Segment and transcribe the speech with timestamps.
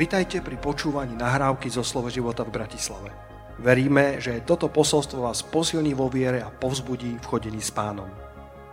[0.00, 3.12] Vitajte pri počúvaní nahrávky zo Slovo života v Bratislave.
[3.60, 8.08] Veríme, že toto posolstvo vás posilní vo viere a povzbudí v chodení s pánom.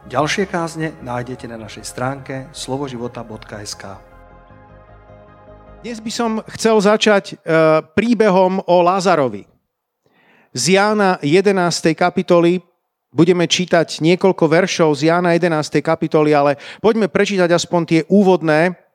[0.07, 3.83] Ďalšie kázne nájdete na našej stránke slovoživota.sk
[5.83, 9.51] Dnes by som chcel začať e, príbehom o Lázarovi.
[10.55, 11.91] Z Jána 11.
[11.91, 12.63] kapitoly
[13.11, 15.83] budeme čítať niekoľko veršov z Jána 11.
[15.83, 18.86] kapitoly, ale poďme prečítať aspoň tie úvodné,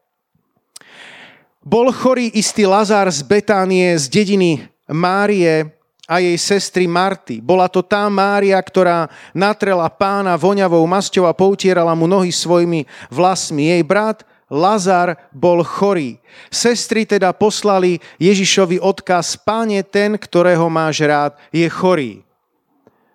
[1.63, 5.71] bol chorý istý Lazár z Betánie, z dediny Márie
[6.11, 7.39] a jej sestry Marty.
[7.39, 13.71] Bola to tá Mária, ktorá natrela pána voňavou masťou a poutierala mu nohy svojimi vlasmi.
[13.71, 16.21] Jej brat Lazar bol chorý.
[16.53, 22.21] Sestry teda poslali Ježišovi odkaz, páne ten, ktorého máš rád, je chorý.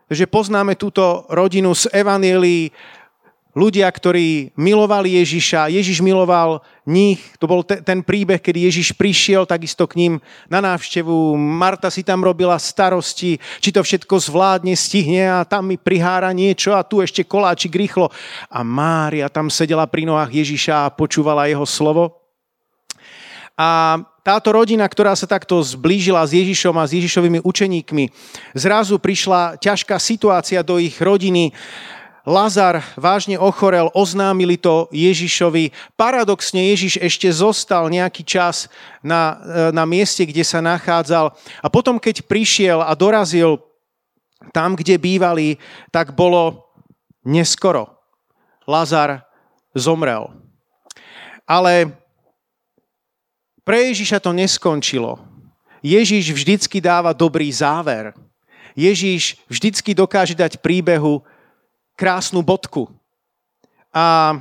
[0.07, 2.71] Takže poznáme túto rodinu z Evanielii
[3.57, 9.49] ľudia, ktorí milovali Ježiša, Ježiš miloval nich, to bol te, ten príbeh, kedy Ježiš prišiel
[9.49, 10.13] takisto k ním
[10.45, 15.81] na návštevu, Marta si tam robila starosti, či to všetko zvládne, stihne a tam mi
[15.81, 18.13] prihára niečo a tu ešte koláčik rýchlo.
[18.53, 22.21] A Mária tam sedela pri nohách Ježiša a počúvala jeho slovo.
[23.57, 28.05] A táto rodina, ktorá sa takto zblížila s Ježišom a s Ježišovými učeníkmi,
[28.53, 31.55] zrazu prišla ťažká situácia do ich rodiny,
[32.27, 35.71] Lazar vážne ochorel, oznámili to Ježišovi.
[35.95, 38.67] Paradoxne Ježiš ešte zostal nejaký čas
[38.99, 41.31] na, e, na mieste, kde sa nachádzal.
[41.63, 43.63] A potom, keď prišiel a dorazil
[44.51, 45.55] tam, kde bývali,
[45.87, 46.67] tak bolo
[47.23, 47.95] neskoro.
[48.67, 49.23] Lazar
[49.71, 50.27] zomrel.
[51.47, 51.95] Ale
[53.63, 55.15] pre Ježiša to neskončilo.
[55.79, 58.11] Ježiš vždycky dáva dobrý záver.
[58.75, 61.23] Ježiš vždycky dokáže dať príbehu
[61.97, 62.85] krásnu bodku.
[63.89, 64.37] A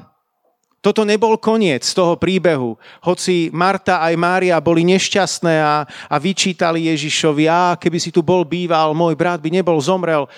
[0.85, 2.79] toto nebol koniec toho príbehu.
[3.03, 8.47] Hoci Marta aj Mária boli nešťastné a, a vyčítali Ježišovi, a keby si tu bol
[8.47, 10.30] býval, môj brat by nebol zomrel.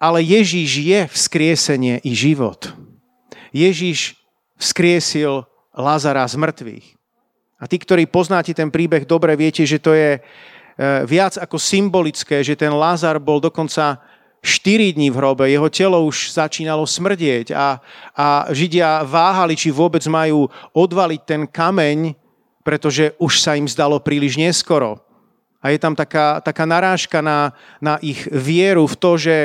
[0.00, 2.74] Ale Ježiš je vzkriesenie i život.
[3.54, 4.18] Ježiš
[4.58, 6.86] vzkriesil Lazara z mŕtvych.
[7.62, 10.20] A tí, ktorí poznáte ten príbeh, dobre viete, že to je e,
[11.06, 14.02] viac ako symbolické, že ten Lazar bol dokonca
[14.44, 17.80] 4 dní v hrobe, jeho telo už začínalo smrdieť a,
[18.12, 22.12] a Židia váhali, či vôbec majú odvaliť ten kameň,
[22.60, 25.00] pretože už sa im zdalo príliš neskoro.
[25.64, 29.36] A je tam taká, taká narážka na, na ich vieru v to, že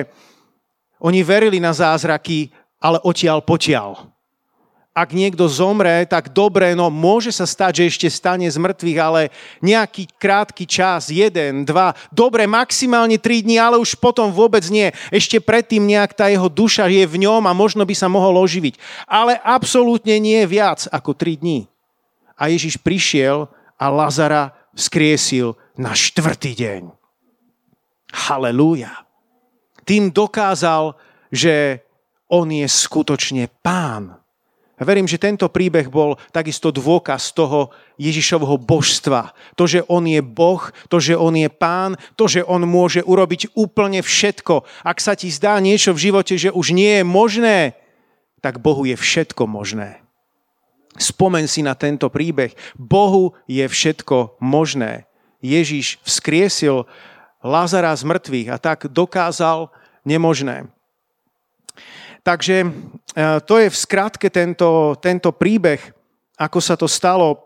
[1.00, 2.52] oni verili na zázraky,
[2.84, 4.19] ale odtiaľ potiaľ
[5.00, 9.32] ak niekto zomre, tak dobre, no môže sa stať, že ešte stane z mŕtvych, ale
[9.64, 14.92] nejaký krátky čas, jeden, dva, dobre, maximálne tri dní, ale už potom vôbec nie.
[15.08, 18.76] Ešte predtým nejak tá jeho duša je v ňom a možno by sa mohol oživiť.
[19.08, 21.72] Ale absolútne nie viac ako tri dní.
[22.36, 23.48] A Ježiš prišiel
[23.80, 26.84] a Lazara skriesil na štvrtý deň.
[28.12, 29.08] Halelúja.
[29.88, 30.94] Tým dokázal,
[31.32, 31.88] že
[32.30, 34.19] on je skutočne pán
[34.86, 39.36] verím, že tento príbeh bol takisto dôkaz toho Ježišovho božstva.
[39.60, 43.56] To, že on je Boh, to, že on je pán, to, že on môže urobiť
[43.60, 44.64] úplne všetko.
[44.88, 47.58] Ak sa ti zdá niečo v živote, že už nie je možné,
[48.40, 50.00] tak Bohu je všetko možné.
[51.00, 52.56] Spomen si na tento príbeh.
[52.76, 55.08] Bohu je všetko možné.
[55.40, 56.84] Ježiš vzkriesil
[57.40, 59.72] Lazara z mŕtvych a tak dokázal
[60.04, 60.68] nemožné.
[62.30, 62.68] Takže e,
[63.42, 65.82] to je v skratke tento, tento príbeh,
[66.38, 67.34] ako sa to stalo.
[67.34, 67.38] E,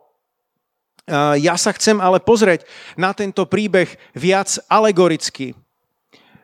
[1.40, 2.68] ja sa chcem ale pozrieť
[3.00, 5.56] na tento príbeh viac alegoricky.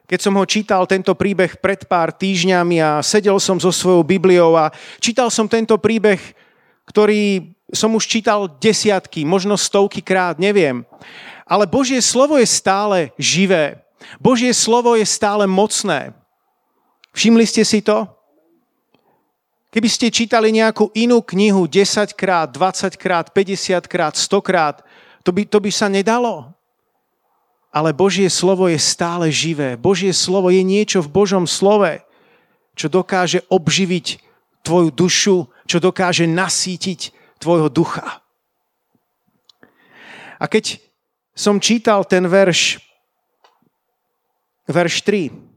[0.07, 4.55] Keď som ho čítal, tento príbeh pred pár týždňami a sedel som so svojou Bibliou
[4.55, 4.71] a
[5.03, 6.23] čítal som tento príbeh,
[6.87, 10.87] ktorý som už čítal desiatky, možno stovky krát, neviem.
[11.43, 13.83] Ale Božie slovo je stále živé.
[14.15, 16.15] Božie slovo je stále mocné.
[17.11, 18.07] Všimli ste si to?
[19.69, 24.81] Keby ste čítali nejakú inú knihu 10 krát, 20 krát, 50 krát, 100 krát,
[25.21, 26.49] to by, to by sa nedalo.
[27.69, 29.77] Ale Božie slovo je stále živé.
[29.77, 32.01] Božie slovo je niečo v Božom slove,
[32.73, 34.17] čo dokáže obživiť
[34.65, 35.37] tvoju dušu,
[35.69, 38.25] čo dokáže nasítiť tvojho ducha.
[40.41, 40.81] A keď
[41.37, 42.81] som čítal ten verš,
[44.65, 45.48] verš 3,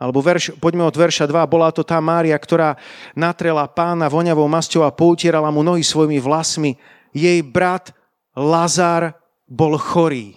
[0.00, 1.44] alebo verš, poďme od verša 2.
[1.44, 2.80] Bola to tá Mária, ktorá
[3.12, 6.80] natrela pána voňavou masťou a poutierala mu nohy svojimi vlasmi.
[7.12, 7.92] Jej brat
[8.32, 9.12] Lazar
[9.44, 10.32] bol chorý.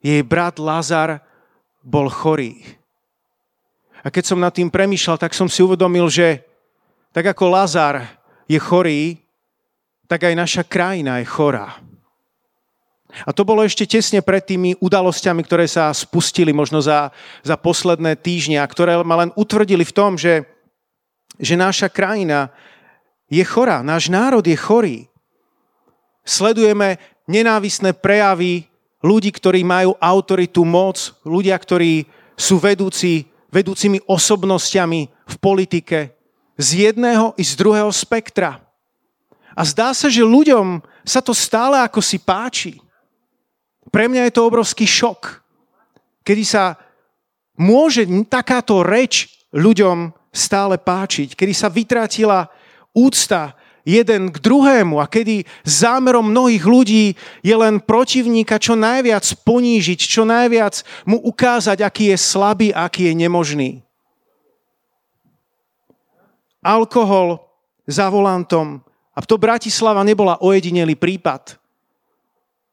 [0.00, 1.20] Jej brat Lazar
[1.84, 2.64] bol chorý.
[4.00, 6.40] A keď som nad tým premýšľal, tak som si uvedomil, že
[7.12, 8.08] tak ako Lazar
[8.48, 9.20] je chorý,
[10.08, 11.76] tak aj naša krajina je chorá.
[13.24, 17.08] A to bolo ešte tesne pred tými udalosťami, ktoré sa spustili možno za,
[17.40, 20.44] za posledné týždňa, ktoré ma len utvrdili v tom, že,
[21.40, 22.52] že naša krajina
[23.32, 24.98] je chorá, náš národ je chorý.
[26.26, 28.68] Sledujeme nenávisné prejavy
[29.00, 32.04] ľudí, ktorí majú autoritu, moc, ľudia, ktorí
[32.36, 36.12] sú vedúci, vedúcimi osobnosťami v politike
[36.56, 38.60] z jedného i z druhého spektra.
[39.56, 42.76] A zdá sa, že ľuďom sa to stále ako si páči.
[43.96, 45.40] Pre mňa je to obrovský šok,
[46.20, 46.76] kedy sa
[47.56, 52.52] môže takáto reč ľuďom stále páčiť, kedy sa vytratila
[52.92, 53.56] úcta
[53.88, 60.28] jeden k druhému a kedy zámerom mnohých ľudí je len protivníka čo najviac ponížiť, čo
[60.28, 63.70] najviac mu ukázať, aký je slabý, aký je nemožný.
[66.60, 67.40] Alkohol
[67.88, 68.84] za volantom.
[69.16, 71.56] A to Bratislava nebola ojedinelý prípad.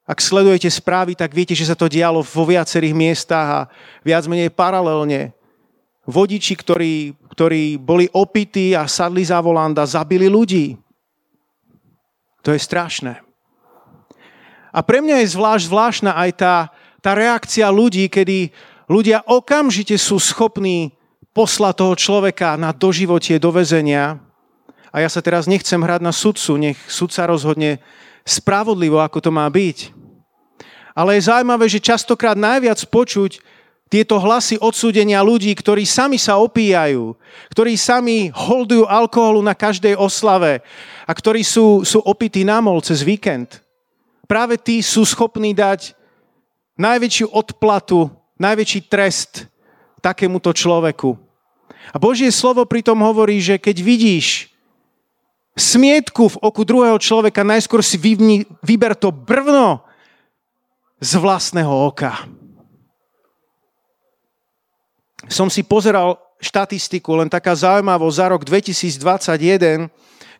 [0.04, 3.60] Ak sledujete správy, tak viete, že sa to dialo vo viacerých miestach a
[4.04, 5.32] viac menej paralelne.
[6.04, 10.76] Vodiči, ktorí, ktorí boli opití a sadli za volanda, zabili ľudí.
[12.44, 13.24] To je strašné.
[14.74, 16.54] A pre mňa je zvlášť zvláštna aj tá,
[17.00, 18.52] tá reakcia ľudí, kedy
[18.84, 20.92] ľudia okamžite sú schopní
[21.32, 24.20] poslať toho človeka na doživotie do väzenia.
[24.92, 27.80] A ja sa teraz nechcem hrať na sudcu, nech sudca rozhodne
[28.24, 29.92] spravodlivo, ako to má byť.
[30.96, 33.44] Ale je zaujímavé, že častokrát najviac počuť
[33.92, 37.14] tieto hlasy odsúdenia ľudí, ktorí sami sa opíjajú,
[37.52, 40.64] ktorí sami holdujú alkoholu na každej oslave
[41.04, 43.60] a ktorí sú, sú opití na mol cez víkend.
[44.24, 45.92] Práve tí sú schopní dať
[46.80, 48.10] najväčšiu odplatu,
[48.40, 49.46] najväčší trest
[50.00, 51.14] takémuto človeku.
[51.92, 54.53] A Božie slovo pritom hovorí, že keď vidíš
[55.54, 59.82] smietku v oku druhého človeka, najskôr si vyvni, vyber to brvno
[60.98, 62.26] z vlastného oka.
[65.30, 69.88] Som si pozeral štatistiku, len taká zaujímavosť za rok 2021,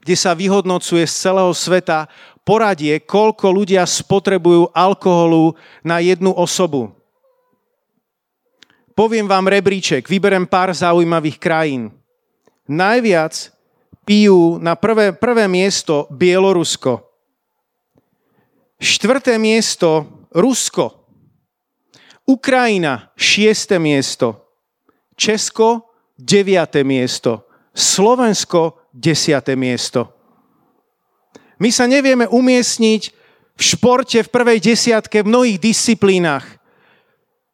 [0.04, 2.04] kde sa vyhodnocuje z celého sveta
[2.44, 6.92] poradie, koľko ľudia spotrebujú alkoholu na jednu osobu.
[8.92, 11.90] Poviem vám rebríček, vyberem pár zaujímavých krajín.
[12.68, 13.53] Najviac
[14.04, 17.02] pijú na prvé, prvé miesto Bielorusko.
[18.78, 21.04] Štvrté miesto Rusko.
[22.28, 24.44] Ukrajina, šiesté miesto.
[25.16, 27.48] Česko, deviate miesto.
[27.74, 30.12] Slovensko, desiate miesto.
[31.58, 33.02] My sa nevieme umiestniť
[33.54, 36.44] v športe v prvej desiatke v mnohých disciplínach.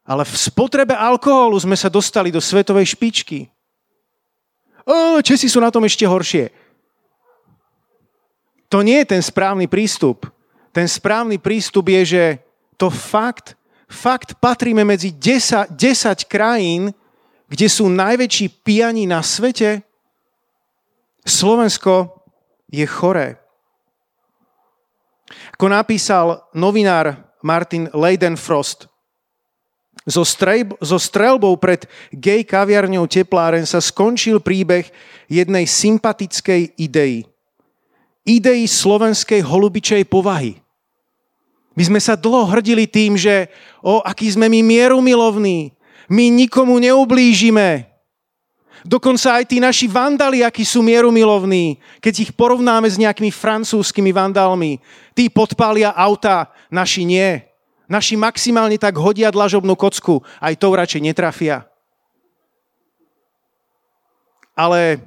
[0.01, 3.47] Ale v spotrebe alkoholu sme sa dostali do svetovej špičky.
[4.85, 6.49] O, Česi sú na tom ešte horšie.
[8.71, 10.31] To nie je ten správny prístup.
[10.71, 12.23] Ten správny prístup je, že
[12.79, 13.59] to fakt,
[13.91, 16.95] fakt patríme medzi 10, 10 krajín,
[17.51, 19.83] kde sú najväčší pijani na svete.
[21.27, 22.23] Slovensko
[22.71, 23.35] je choré.
[25.59, 28.90] Ako napísal novinár Martin Leidenfrost,
[30.05, 34.89] so, strejb, so strelbou pred gay kaviarňou Tepláren sa skončil príbeh
[35.29, 37.25] jednej sympatickej idei.
[38.21, 40.61] Idei slovenskej holubičej povahy.
[41.73, 43.47] My sme sa dlho hrdili tým, že
[43.79, 45.71] o, aký sme my mierumilovní,
[46.11, 47.91] my nikomu neublížime,
[48.81, 54.81] Dokonca aj tí naši vandali, akí sú mierumilovní, keď ich porovnáme s nejakými francúzskými vandalmi,
[55.13, 57.45] tí podpália auta, naši nie.
[57.91, 61.67] Naši maximálne tak hodia dlažobnú kocku, aj to radšej netrafia.
[64.55, 65.03] Ale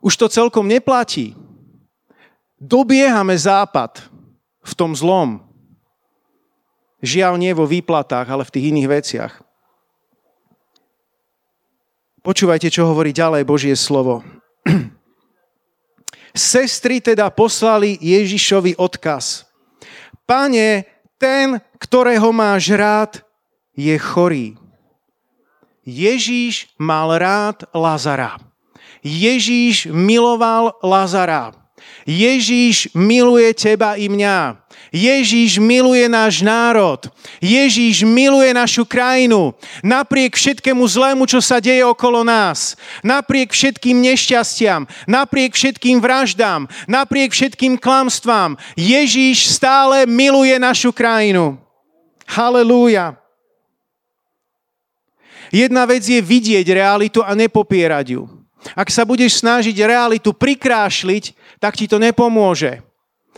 [0.00, 1.36] už to celkom neplatí.
[2.56, 4.08] Dobiehame západ
[4.64, 5.44] v tom zlom.
[7.04, 9.32] Žiaľ nie vo výplatách, ale v tých iných veciach.
[12.24, 14.24] Počúvajte, čo hovorí ďalej Božie slovo.
[16.34, 19.44] Sestry teda poslali Ježišovi odkaz.
[20.28, 23.12] Pane, ten, ktorého máš rád,
[23.74, 24.54] je chorý.
[25.82, 28.38] Ježíš mal rád Lazara.
[29.02, 31.57] Ježíš miloval Lazara.
[32.08, 34.56] Ježíš miluje teba i mňa.
[34.88, 37.04] Ježíš miluje náš národ.
[37.36, 39.52] Ježíš miluje našu krajinu.
[39.84, 42.80] Napriek všetkému zlému, čo sa deje okolo nás.
[43.04, 44.88] Napriek všetkým nešťastiam.
[45.04, 46.64] Napriek všetkým vraždám.
[46.88, 48.56] Napriek všetkým klamstvám.
[48.72, 51.60] Ježíš stále miluje našu krajinu.
[52.24, 53.20] Halelúja.
[55.52, 58.37] Jedna vec je vidieť realitu a nepopierať ju.
[58.74, 62.82] Ak sa budeš snažiť realitu prikrášliť, tak ti to nepomôže.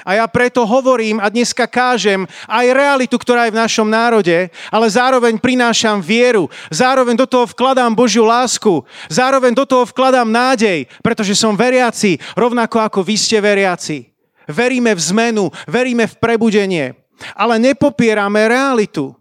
[0.00, 4.86] A ja preto hovorím a dneska kážem aj realitu, ktorá je v našom národe, ale
[4.88, 8.80] zároveň prinášam vieru, zároveň do toho vkladám Božiu lásku,
[9.12, 14.08] zároveň do toho vkladám nádej, pretože som veriaci, rovnako ako vy ste veriaci.
[14.48, 16.96] Veríme v zmenu, veríme v prebudenie,
[17.36, 19.12] ale nepopierame realitu.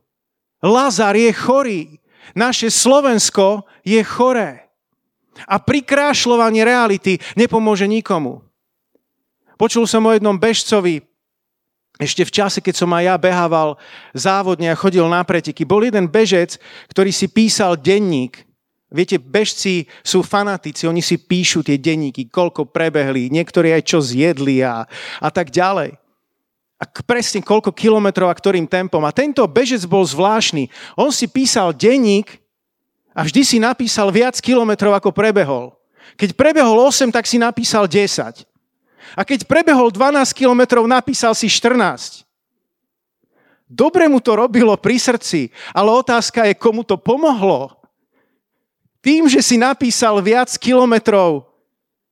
[0.64, 2.00] Lazar je chorý.
[2.36, 4.69] Naše Slovensko je choré.
[5.46, 8.44] A prikrášľovanie reality nepomôže nikomu.
[9.60, 11.04] Počul som o jednom bežcovi,
[12.00, 13.76] ešte v čase, keď som aj ja behával
[14.16, 15.68] závodne a chodil na preteky.
[15.68, 16.56] Bol jeden bežec,
[16.88, 18.48] ktorý si písal denník.
[18.88, 24.64] Viete, bežci sú fanatici, oni si píšu tie denníky, koľko prebehli, niektorí aj čo zjedli
[24.64, 24.88] a,
[25.20, 26.00] a tak ďalej.
[26.80, 29.04] A presne koľko kilometrov a ktorým tempom.
[29.04, 30.72] A tento bežec bol zvláštny.
[30.96, 32.40] On si písal denník
[33.14, 35.74] a vždy si napísal viac kilometrov, ako prebehol.
[36.16, 38.46] Keď prebehol 8, tak si napísal 10.
[39.18, 42.28] A keď prebehol 12 kilometrov, napísal si 14.
[43.70, 47.78] Dobre mu to robilo pri srdci, ale otázka je, komu to pomohlo.
[49.00, 51.46] Tým, že si napísal viac kilometrov,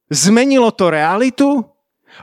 [0.08, 1.66] zmenilo to realitu?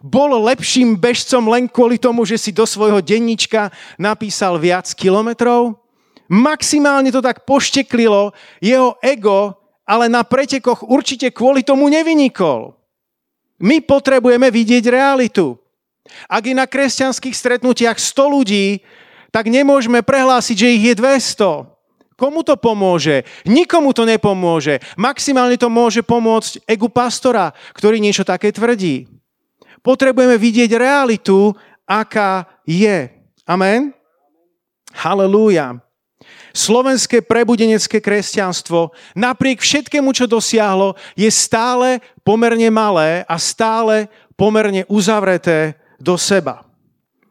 [0.01, 5.84] Bol lepším bežcom len kvôli tomu, že si do svojho denníčka napísal viac kilometrov?
[6.29, 12.73] Maximálne to tak pošteklilo jeho ego, ale na pretekoch určite kvôli tomu nevynikol.
[13.61, 15.61] My potrebujeme vidieť realitu.
[16.29, 18.85] Ak je na kresťanských stretnutiach 100 ľudí,
[19.33, 21.75] tak nemôžeme prehlásiť, že ich je 200.
[22.15, 23.27] Komu to pomôže?
[23.43, 24.79] Nikomu to nepomôže.
[24.95, 29.11] Maximálne to môže pomôcť egu pastora, ktorý niečo také tvrdí.
[29.83, 31.53] Potrebujeme vidieť realitu,
[31.85, 33.11] aká je.
[33.45, 33.93] Amen?
[34.95, 35.83] Halelúja.
[36.55, 44.07] Slovenské prebudenecké kresťanstvo napriek všetkému, čo dosiahlo, je stále pomerne malé a stále
[44.39, 46.63] pomerne uzavreté do seba.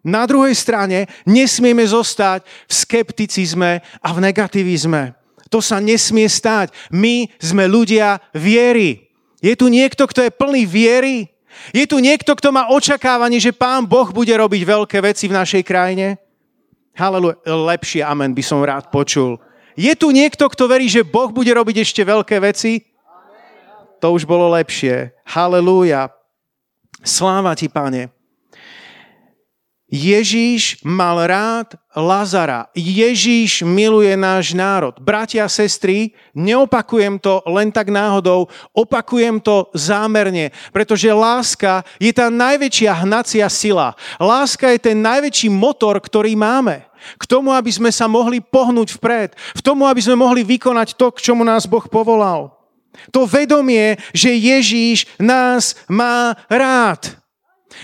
[0.04, 5.16] Na druhej strane nesmieme zostať v skepticizme a v negativizme.
[5.48, 6.76] To sa nesmie stať.
[6.92, 9.08] My sme ľudia viery.
[9.40, 11.32] Je tu niekto, kto je plný viery?
[11.72, 15.64] Je tu niekto, kto má očakávanie, že Pán Boh bude robiť veľké veci v našej
[15.64, 16.23] krajine?
[16.94, 19.42] Haleluja, lepšie amen by som rád počul.
[19.74, 22.86] Je tu niekto, kto verí, že Boh bude robiť ešte veľké veci?
[23.98, 25.16] To už bolo lepšie.
[25.26, 26.14] Halelúja.
[27.02, 28.14] Sláva ti, pane.
[29.94, 32.66] Ježíš mal rád Lazara.
[32.74, 34.98] Ježíš miluje náš národ.
[34.98, 42.34] Bratia a sestry, neopakujem to len tak náhodou, opakujem to zámerne, pretože láska je tá
[42.34, 43.94] najväčšia hnacia sila.
[44.18, 46.90] Láska je ten najväčší motor, ktorý máme.
[47.22, 49.38] K tomu, aby sme sa mohli pohnúť vpred.
[49.38, 52.50] K tomu, aby sme mohli vykonať to, k čomu nás Boh povolal.
[53.14, 57.23] To vedomie, že Ježíš nás má rád.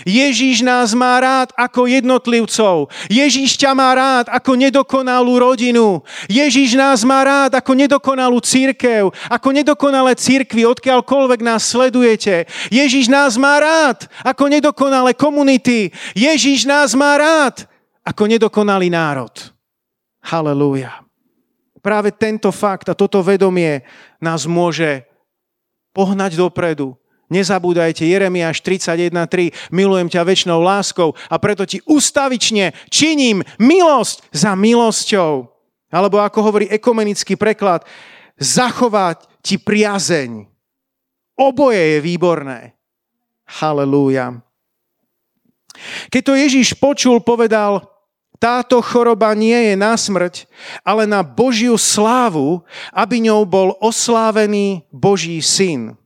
[0.04, 2.92] Ježíš nás má rád ako jednotlivcov.
[3.08, 6.04] Ježíš ťa má rád ako nedokonalú rodinu.
[6.28, 12.44] Ježíš nás má rád ako nedokonalú církev, ako nedokonalé církvy, odkiaľkoľvek nás sledujete.
[12.68, 15.94] Ježíš nás má rád ako nedokonalé komunity.
[16.12, 17.64] Ježíš nás má rád
[18.04, 19.32] ako nedokonalý národ.
[20.20, 21.00] Halelúja.
[21.80, 23.80] Práve tento fakt a toto vedomie
[24.20, 25.08] nás môže
[25.96, 26.99] pohnať dopredu,
[27.30, 35.46] Nezabúdajte, Jeremiáš 31.3, milujem ťa väčšnou láskou a preto ti ustavične činím milosť za milosťou.
[35.94, 37.86] Alebo ako hovorí ekumenický preklad,
[38.34, 40.50] zachovať ti priazeň.
[41.38, 42.74] Oboje je výborné.
[43.46, 44.42] Halelúja.
[46.10, 47.86] Keď to Ježíš počul, povedal,
[48.40, 50.48] táto choroba nie je na smrť,
[50.80, 55.99] ale na Božiu slávu, aby ňou bol oslávený Boží syn.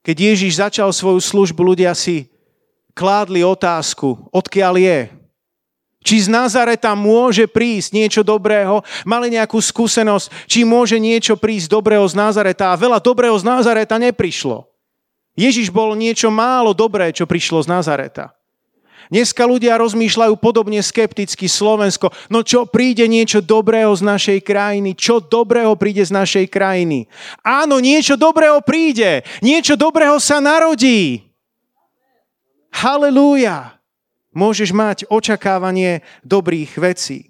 [0.00, 2.28] Keď Ježiš začal svoju službu, ľudia si
[2.96, 5.00] kládli otázku, odkiaľ je.
[6.00, 12.08] Či z Nazareta môže prísť niečo dobrého, mali nejakú skúsenosť, či môže niečo prísť dobrého
[12.08, 12.72] z Nazareta.
[12.72, 14.64] A veľa dobrého z Nazareta neprišlo.
[15.36, 18.32] Ježiš bol niečo málo dobré, čo prišlo z Nazareta.
[19.10, 22.14] Dneska ľudia rozmýšľajú podobne skepticky Slovensko.
[22.30, 24.94] No čo príde niečo dobrého z našej krajiny?
[24.94, 27.10] Čo dobrého príde z našej krajiny?
[27.42, 29.26] Áno, niečo dobrého príde.
[29.42, 31.26] Niečo dobrého sa narodí.
[32.70, 33.82] Halelúja.
[34.30, 37.29] Môžeš mať očakávanie dobrých vecí.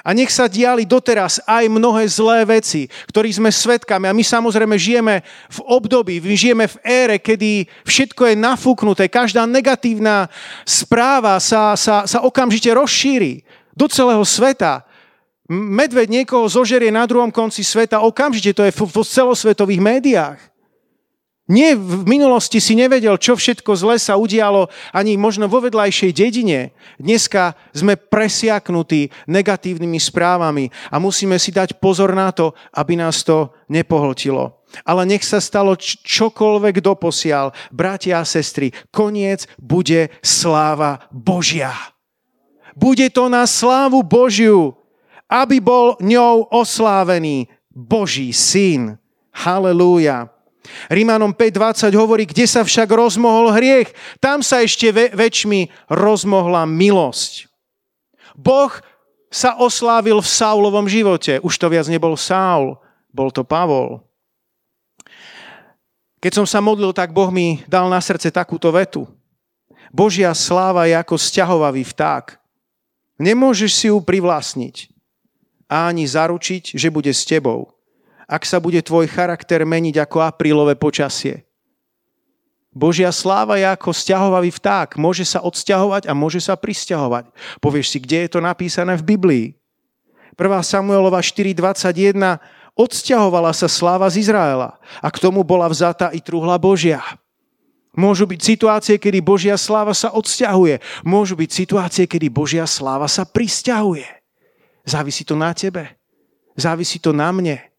[0.00, 4.08] A nech sa diali doteraz aj mnohé zlé veci, ktorých sme svetkami.
[4.08, 5.20] A my samozrejme žijeme
[5.52, 9.12] v období, my žijeme v ére, kedy všetko je nafúknuté.
[9.12, 10.32] Každá negatívna
[10.64, 14.84] správa sa, sa, sa okamžite rozšíri do celého sveta.
[15.52, 20.51] Medveď niekoho zožerie na druhom konci sveta, okamžite to je v, v celosvetových médiách.
[21.50, 26.70] Nie, v minulosti si nevedel, čo všetko zle sa udialo ani možno vo vedľajšej dedine.
[27.02, 33.50] Dneska sme presiaknutí negatívnymi správami a musíme si dať pozor na to, aby nás to
[33.66, 34.62] nepohltilo.
[34.86, 35.74] Ale nech sa stalo
[36.06, 41.74] čokoľvek doposiaľ, bratia a sestry, koniec bude sláva Božia.
[42.78, 44.78] Bude to na slávu Božiu,
[45.26, 48.96] aby bol ňou oslávený Boží syn.
[49.34, 50.32] Halelúja.
[50.88, 57.48] Rímanom 5.20 hovorí, kde sa však rozmohol hriech, tam sa ešte väčšmi rozmohla milosť.
[58.36, 58.72] Boh
[59.32, 61.40] sa oslávil v Saulovom živote.
[61.40, 62.76] Už to viac nebol Saul,
[63.08, 64.04] bol to Pavol.
[66.22, 69.08] Keď som sa modlil, tak Boh mi dal na srdce takúto vetu.
[69.90, 72.38] Božia sláva je ako sťahovavý vták.
[73.20, 74.88] Nemôžeš si ju privlastniť
[75.68, 77.81] a ani zaručiť, že bude s tebou
[78.32, 81.44] ak sa bude tvoj charakter meniť ako aprílové počasie.
[82.72, 84.96] Božia sláva je ako stiahovavý vták.
[84.96, 87.28] Môže sa odsťahovať a môže sa prisťahovať.
[87.60, 89.46] Povieš si, kde je to napísané v Biblii?
[90.32, 90.40] 1.
[90.64, 92.40] Samuelova 4.21
[92.72, 97.04] odsťahovala sa sláva z Izraela a k tomu bola vzata i truhla Božia.
[97.92, 101.04] Môžu byť situácie, kedy Božia sláva sa odsťahuje.
[101.04, 104.08] Môžu byť situácie, kedy Božia sláva sa prisťahuje.
[104.88, 105.92] Závisí to na tebe.
[106.56, 107.71] Závisí to na mne.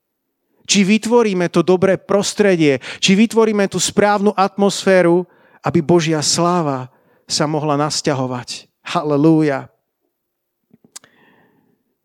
[0.64, 5.28] Či vytvoríme to dobré prostredie, či vytvoríme tú správnu atmosféru,
[5.64, 6.92] aby Božia sláva
[7.28, 8.68] sa mohla nasťahovať.
[8.84, 9.72] Halelúja.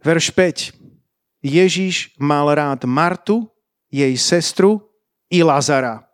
[0.03, 0.79] Verš 5.
[1.43, 3.51] Ježíš mal rád Martu,
[3.91, 4.83] jej sestru
[5.31, 6.07] i Lazara.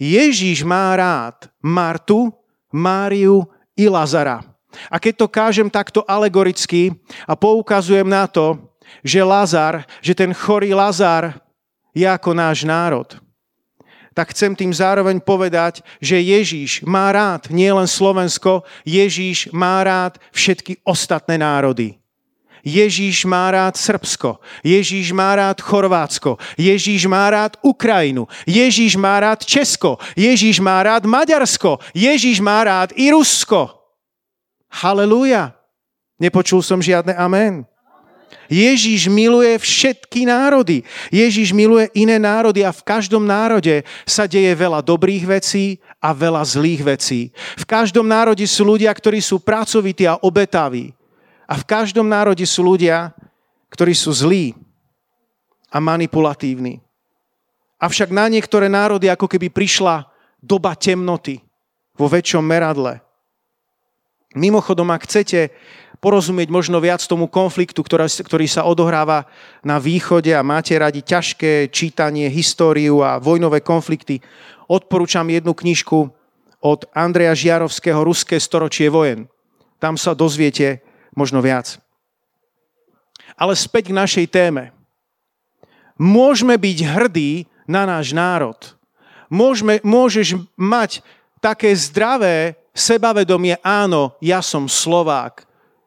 [0.00, 2.32] Ježíš má rád Martu,
[2.72, 3.44] Máriu
[3.76, 4.40] i Lazara.
[4.88, 6.94] A keď to kážem takto alegoricky
[7.26, 8.56] a poukazujem na to,
[9.02, 11.40] že Lazar, že ten chorý Lazar
[11.94, 13.08] je ako náš národ.
[14.10, 20.82] Tak chcem tým zároveň povedať, že Ježíš má rád nielen Slovensko, Ježíš má rád všetky
[20.82, 22.00] ostatné národy.
[22.60, 29.44] Ježíš má rád Srbsko, Ježíš má rád Chorvátsko, Ježíš má rád Ukrajinu, Ježíš má rád
[29.46, 33.80] Česko, Ježíš má rád Maďarsko, Ježíš má rád i Rusko.
[34.68, 35.56] Halelúja.
[36.20, 37.69] Nepočul som žiadne amen.
[38.50, 40.82] Ježíš miluje všetky národy.
[41.10, 46.42] Ježíš miluje iné národy a v každom národe sa deje veľa dobrých vecí a veľa
[46.42, 47.20] zlých vecí.
[47.58, 50.90] V každom národe sú ľudia, ktorí sú pracovití a obetaví.
[51.46, 53.14] A v každom národe sú ľudia,
[53.70, 54.54] ktorí sú zlí
[55.70, 56.82] a manipulatívni.
[57.80, 60.10] Avšak na niektoré národy ako keby prišla
[60.42, 61.40] doba temnoty
[61.94, 63.00] vo väčšom meradle.
[64.36, 65.50] Mimochodom, ak chcete
[66.00, 69.28] porozumieť možno viac tomu konfliktu, ktorý sa odohráva
[69.60, 74.24] na východe a máte radi ťažké čítanie, históriu a vojnové konflikty,
[74.64, 76.08] odporúčam jednu knižku
[76.60, 79.28] od Andreja Žiarovského Ruské storočie vojen.
[79.76, 80.80] Tam sa dozviete
[81.12, 81.76] možno viac.
[83.36, 84.72] Ale späť k našej téme.
[86.00, 88.56] Môžeme byť hrdí na náš národ.
[89.28, 91.04] Môžeme, môžeš mať
[91.44, 95.44] také zdravé sebavedomie, áno, ja som Slovák,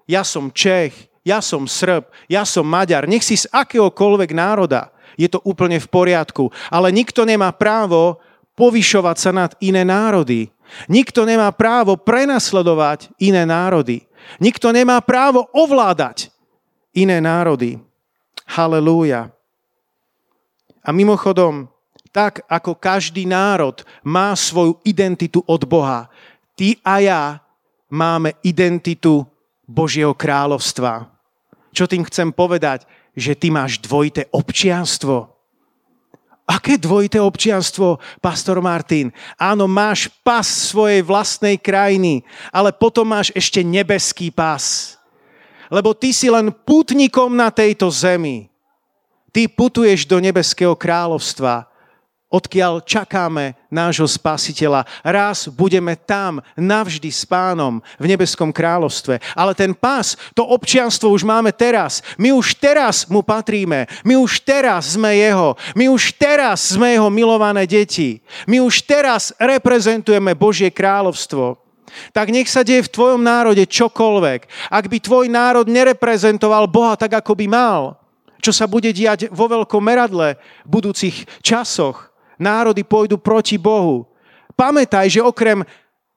[0.09, 5.29] ja som Čech, ja som Srb, ja som Maďar, nech si z akéhokoľvek národa, je
[5.29, 6.49] to úplne v poriadku.
[6.73, 8.19] Ale nikto nemá právo
[8.57, 10.49] povyšovať sa nad iné národy.
[10.89, 14.05] Nikto nemá právo prenasledovať iné národy.
[14.41, 16.33] Nikto nemá právo ovládať
[16.97, 17.77] iné národy.
[18.49, 19.29] Halelúja.
[20.83, 21.69] A mimochodom,
[22.13, 26.11] tak ako každý národ má svoju identitu od Boha,
[26.53, 27.23] ty a ja
[27.89, 29.25] máme identitu
[29.63, 31.07] Božieho kráľovstva.
[31.73, 32.85] Čo tým chcem povedať?
[33.17, 35.33] Že ty máš dvojité občianstvo.
[36.43, 39.15] Aké dvojité občianstvo, pastor Martin?
[39.39, 42.21] Áno, máš pas svojej vlastnej krajiny,
[42.51, 44.95] ale potom máš ešte nebeský pas.
[45.71, 48.51] Lebo ty si len putníkom na tejto zemi.
[49.33, 51.72] Ty putuješ do nebeského kráľovstva
[52.33, 54.89] odkiaľ čakáme nášho spasiteľa.
[55.05, 59.21] Raz budeme tam navždy s pánom v nebeskom kráľovstve.
[59.37, 62.01] Ale ten pás, to občianstvo už máme teraz.
[62.17, 63.85] My už teraz mu patríme.
[64.01, 65.53] My už teraz sme jeho.
[65.77, 68.25] My už teraz sme jeho milované deti.
[68.49, 71.61] My už teraz reprezentujeme Božie kráľovstvo.
[72.09, 74.73] Tak nech sa deje v tvojom národe čokoľvek.
[74.73, 78.01] Ak by tvoj národ nereprezentoval Boha tak, ako by mal,
[78.41, 82.12] čo sa bude diať vo veľkom meradle v budúcich časoch,
[82.43, 84.03] národy pôjdu proti Bohu.
[84.59, 85.63] Pamätaj, že okrem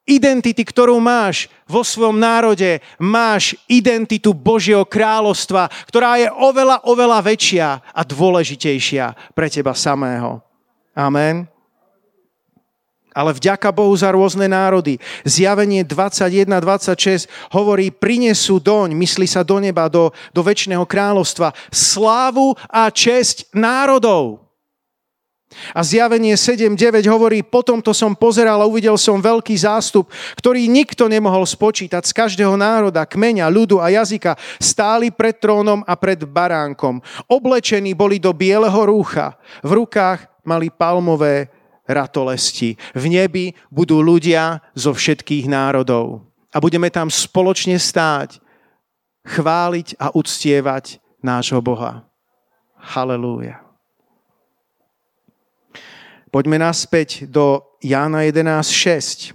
[0.06, 7.68] identity, ktorú máš vo svojom národe, máš identitu Božieho kráľovstva, ktorá je oveľa, oveľa väčšia
[7.90, 10.38] a dôležitejšia pre teba samého.
[10.96, 11.50] Amen.
[13.16, 15.00] ale vďaka Bohu za rôzne národy.
[15.24, 22.92] Zjavenie 21-26 hovorí, prinesú doň, myslí sa do neba, do, do väčšného kráľovstva, slávu a
[22.92, 24.45] česť národov.
[25.72, 31.08] A zjavenie 7.9 hovorí, potom to som pozeral a uvidel som veľký zástup, ktorý nikto
[31.10, 34.38] nemohol spočítať z každého národa, kmeňa, ľudu a jazyka.
[34.62, 37.00] Stáli pred trónom a pred baránkom.
[37.26, 39.36] Oblečení boli do bieleho rúcha.
[39.60, 41.50] V rukách mali palmové
[41.86, 42.78] ratolesti.
[42.94, 46.22] V nebi budú ľudia zo všetkých národov.
[46.54, 48.38] A budeme tam spoločne stáť,
[49.26, 52.06] chváliť a uctievať nášho Boha.
[52.78, 53.65] Halelúja.
[56.36, 59.32] Poďme naspäť do Jána 11.6.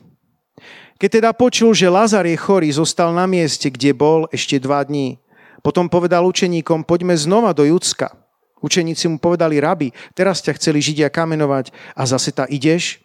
[1.02, 5.18] Keď teda počul, že Lazar je chorý, zostal na mieste, kde bol ešte dva dní.
[5.66, 8.14] Potom povedal učeníkom, poďme znova do Judska.
[8.62, 13.02] Učeníci mu povedali, rabi, teraz ťa chceli Židia kamenovať a zase ta ideš?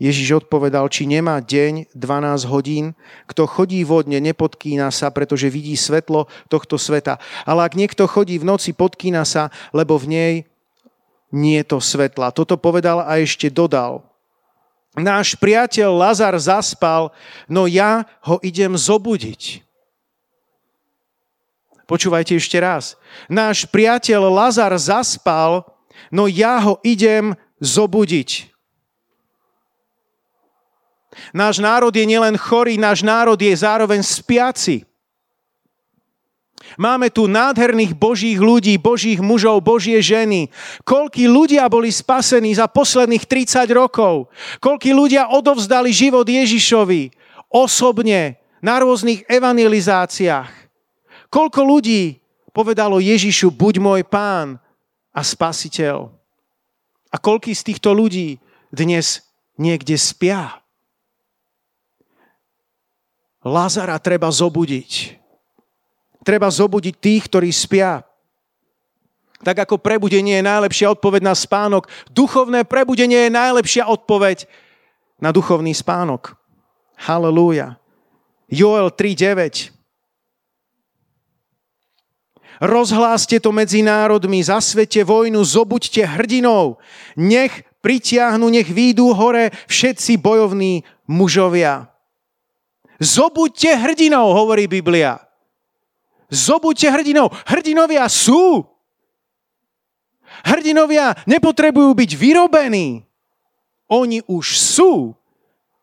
[0.00, 2.96] Ježiš odpovedal, či nemá deň 12 hodín,
[3.28, 7.20] kto chodí vodne, nepodkýna sa, pretože vidí svetlo tohto sveta.
[7.44, 10.34] Ale ak niekto chodí v noci, podkýna sa, lebo v nej
[11.30, 12.34] nie je to svetla.
[12.34, 14.02] Toto povedal a ešte dodal.
[14.98, 17.14] Náš priateľ Lazar zaspal,
[17.46, 19.62] no ja ho idem zobudiť.
[21.86, 22.98] Počúvajte ešte raz.
[23.30, 25.66] Náš priateľ Lazar zaspal,
[26.10, 28.50] no ja ho idem zobudiť.
[31.30, 34.89] Náš národ je nielen chorý, náš národ je zároveň spiaci.
[36.78, 40.50] Máme tu nádherných božích ľudí, božích mužov, božie ženy.
[40.86, 44.30] Koľkí ľudia boli spasení za posledných 30 rokov.
[44.62, 47.10] Koľkí ľudia odovzdali život Ježišovi
[47.50, 50.50] osobne na rôznych evangelizáciách.
[51.30, 52.18] Koľko ľudí
[52.50, 54.58] povedalo Ježišu, buď môj pán
[55.14, 56.10] a spasiteľ.
[57.10, 58.38] A koľký z týchto ľudí
[58.70, 59.26] dnes
[59.58, 60.62] niekde spia.
[63.42, 65.19] Lazara treba zobudiť.
[66.30, 68.06] Treba zobudiť tých, ktorí spia.
[69.42, 74.46] Tak ako prebudenie je najlepšia odpoveď na spánok, duchovné prebudenie je najlepšia odpoveď
[75.18, 76.38] na duchovný spánok.
[77.02, 77.82] Halelúja.
[78.46, 79.74] Joel 3.9
[82.62, 86.78] Rozhláste to medzi národmi, zasvete vojnu, zobuďte hrdinov,
[87.18, 91.90] nech pritiahnu, nech výjdu hore všetci bojovní mužovia.
[93.02, 95.29] Zobuďte hrdinov, hovorí Biblia.
[96.30, 97.34] Zobuďte hrdinov.
[97.44, 98.62] Hrdinovia sú.
[100.46, 103.02] Hrdinovia nepotrebujú byť vyrobení.
[103.90, 105.18] Oni už sú,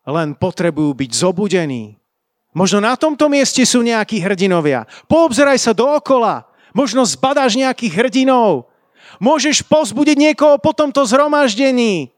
[0.08, 2.00] len potrebujú byť zobudení.
[2.56, 4.88] Možno na tomto mieste sú nejakí hrdinovia.
[5.12, 6.48] Poobzeraj sa dookola.
[6.72, 8.72] Možno zbadáš nejakých hrdinov.
[9.20, 12.16] Môžeš pozbudiť niekoho po tomto zhromaždení.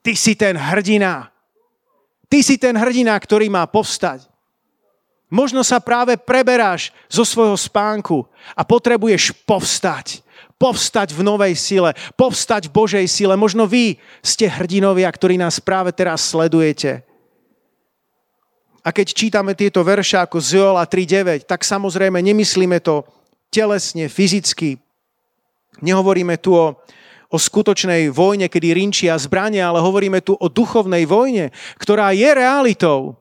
[0.00, 1.30] Ty si ten hrdina.
[2.30, 4.29] Ty si ten hrdina, ktorý má povstať.
[5.30, 8.26] Možno sa práve preberáš zo svojho spánku
[8.58, 10.26] a potrebuješ povstať.
[10.58, 13.38] Povstať v novej sile, povstať v Božej sile.
[13.38, 17.06] Možno vy ste hrdinovia, ktorí nás práve teraz sledujete.
[18.80, 23.04] A keď čítame tieto verše ako z Joela 3.9, tak samozrejme nemyslíme to
[23.52, 24.80] telesne, fyzicky.
[25.84, 26.74] Nehovoríme tu o,
[27.28, 33.19] o skutočnej vojne, kedy rinčia zbrania, ale hovoríme tu o duchovnej vojne, ktorá je realitou.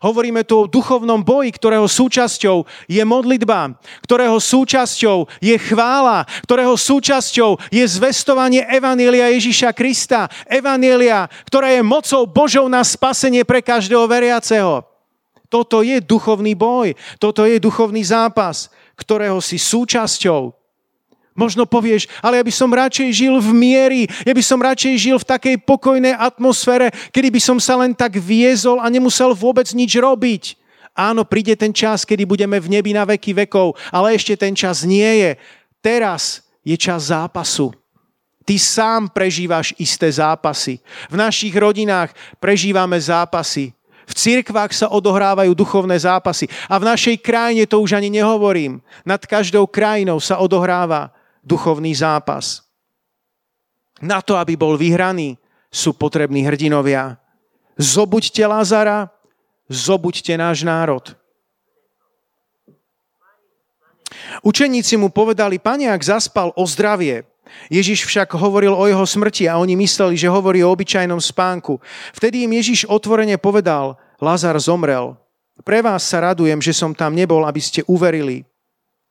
[0.00, 7.60] Hovoríme tu o duchovnom boji, ktorého súčasťou je modlitba, ktorého súčasťou je chvála, ktorého súčasťou
[7.68, 10.32] je zvestovanie Evanielia Ježiša Krista.
[10.48, 14.82] Evanielia, ktorá je mocou Božou na spasenie pre každého veriaceho.
[15.52, 20.63] Toto je duchovný boj, toto je duchovný zápas, ktorého si súčasťou.
[21.34, 25.16] Možno povieš, ale ja by som radšej žil v miery, ja by som radšej žil
[25.18, 29.98] v takej pokojnej atmosfére, kedy by som sa len tak viezol a nemusel vôbec nič
[29.98, 30.54] robiť.
[30.94, 34.86] Áno, príde ten čas, kedy budeme v nebi na veky vekov, ale ešte ten čas
[34.86, 35.30] nie je.
[35.82, 37.74] Teraz je čas zápasu.
[38.46, 40.78] Ty sám prežívaš isté zápasy.
[41.10, 43.74] V našich rodinách prežívame zápasy.
[44.06, 46.46] V cirkvách sa odohrávajú duchovné zápasy.
[46.70, 48.78] A v našej krajine to už ani nehovorím.
[49.02, 51.10] Nad každou krajinou sa odohráva
[51.44, 52.64] duchovný zápas.
[54.02, 55.38] Na to, aby bol vyhraný,
[55.70, 57.20] sú potrební hrdinovia.
[57.78, 59.10] Zobuďte Lazara,
[59.68, 61.14] zobuďte náš národ.
[64.42, 67.26] Učeníci mu povedali, pane, ak zaspal o zdravie,
[67.68, 71.78] Ježiš však hovoril o jeho smrti a oni mysleli, že hovorí o obyčajnom spánku.
[72.16, 75.18] Vtedy im Ježiš otvorene povedal, Lazar zomrel.
[75.62, 78.42] Pre vás sa radujem, že som tam nebol, aby ste uverili.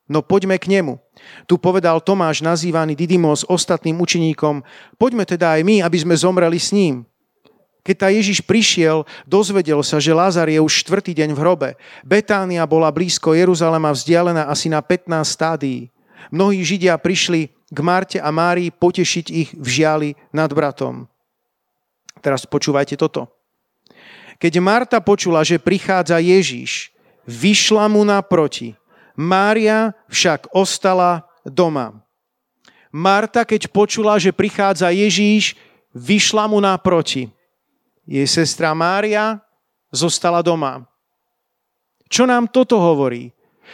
[0.04, 1.00] No poďme k nemu.
[1.48, 4.60] Tu povedal Tomáš, nazývaný Didymos ostatným učeníkom,
[5.00, 7.08] poďme teda aj my, aby sme zomreli s ním.
[7.84, 11.70] Keď tá Ježiš prišiel, dozvedel sa, že Lázar je už štvrtý deň v hrobe.
[12.00, 15.92] Betánia bola blízko Jeruzalema vzdialená asi na 15 stádií.
[16.32, 21.04] Mnohí Židia prišli k Marte a Márii potešiť ich v žiali nad bratom.
[22.24, 23.28] Teraz počúvajte toto.
[24.40, 26.88] Keď Marta počula, že prichádza Ježiš,
[27.28, 28.72] vyšla mu naproti.
[29.14, 32.02] Mária však ostala doma.
[32.94, 35.58] Marta, keď počula, že prichádza Ježíš,
[35.94, 37.30] vyšla mu naproti
[38.04, 39.40] jej sestra Mária
[39.88, 40.84] zostala doma.
[42.08, 43.32] Čo nám toto hovorí?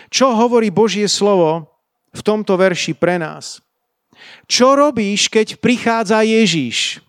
[0.09, 1.67] Čo hovorí Božie slovo
[2.15, 3.59] v tomto verši pre nás?
[4.47, 7.03] Čo robíš, keď prichádza Ježíš?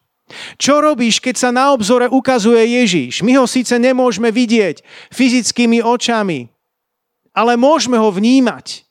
[0.56, 3.20] Čo robíš, keď sa na obzore ukazuje Ježíš?
[3.22, 4.80] My ho síce nemôžeme vidieť
[5.12, 6.48] fyzickými očami,
[7.32, 8.84] ale môžeme ho vnímať.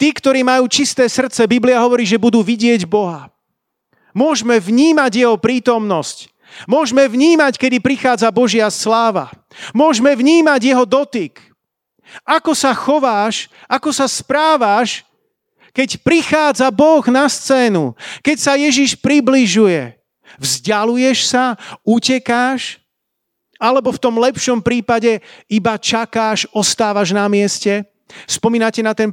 [0.00, 3.28] Tí, ktorí majú čisté srdce, Biblia hovorí, že budú vidieť Boha.
[4.16, 6.32] Môžeme vnímať jeho prítomnosť.
[6.64, 9.28] Môžeme vnímať, kedy prichádza Božia sláva.
[9.76, 11.36] Môžeme vnímať jeho dotyk.
[12.24, 15.04] Ako sa chováš, ako sa správaš,
[15.76, 17.92] keď prichádza Boh na scénu,
[18.24, 20.00] keď sa Ježiš približuje.
[20.40, 22.80] Vzdialuješ sa, utekáš,
[23.56, 27.84] alebo v tom lepšom prípade iba čakáš, ostávaš na mieste.
[28.24, 29.10] Spomínate na ten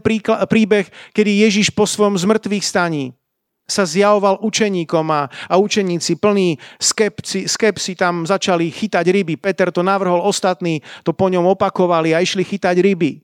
[0.47, 3.17] príbeh, kedy Ježiš po svojom zmrtvých staní
[3.63, 9.39] sa zjavoval učeníkom a, a učeníci plní skepsi, skepsi tam začali chytať ryby.
[9.39, 13.23] Peter to navrhol, ostatní to po ňom opakovali a išli chytať ryby.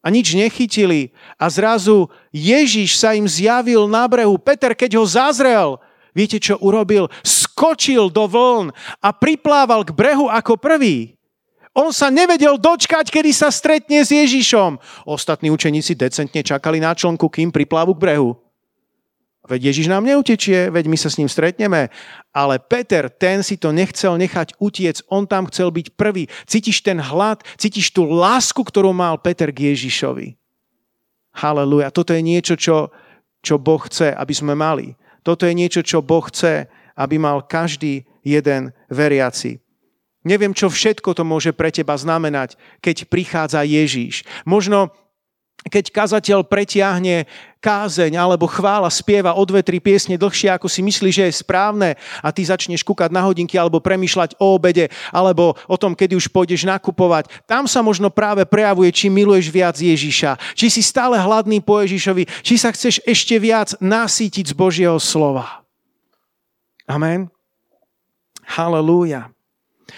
[0.00, 1.10] A nič nechytili.
[1.36, 4.38] A zrazu Ježiš sa im zjavil na brehu.
[4.38, 5.82] Peter, keď ho zazrel,
[6.16, 7.12] viete čo urobil?
[7.20, 8.72] Skočil do vln
[9.04, 11.12] a priplával k brehu ako prvý.
[11.76, 14.80] On sa nevedel dočkať, kedy sa stretne s Ježišom.
[15.04, 18.32] Ostatní učeníci decentne čakali na člnku, kým priplávu k brehu.
[19.46, 21.92] Veď Ježiš nám neutečie, veď my sa s ním stretneme.
[22.34, 26.26] Ale Peter, ten si to nechcel nechať utiec, on tam chcel byť prvý.
[26.50, 30.34] Cítiš ten hlad, cítiš tú lásku, ktorú mal Peter k Ježišovi.
[31.36, 31.92] Haleluja.
[31.92, 32.90] Toto je niečo, čo,
[33.44, 34.98] čo Boh chce, aby sme mali.
[35.26, 39.58] Toto je niečo, čo Boh chce, aby mal každý jeden veriaci.
[40.22, 44.22] Neviem, čo všetko to môže pre teba znamenať, keď prichádza Ježíš.
[44.46, 44.94] Možno
[45.66, 47.26] keď kazateľ pretiahne
[47.58, 51.98] kázeň alebo chvála, spieva o dve, tri piesne dlhšie, ako si myslí, že je správne
[52.22, 56.30] a ty začneš kúkať na hodinky alebo premýšľať o obede alebo o tom, kedy už
[56.30, 57.26] pôjdeš nakupovať.
[57.50, 62.30] Tam sa možno práve prejavuje, či miluješ viac Ježiša, či si stále hladný po Ježišovi,
[62.46, 65.66] či sa chceš ešte viac nasítiť z Božieho slova.
[66.86, 67.26] Amen.
[68.46, 69.35] Halelúja.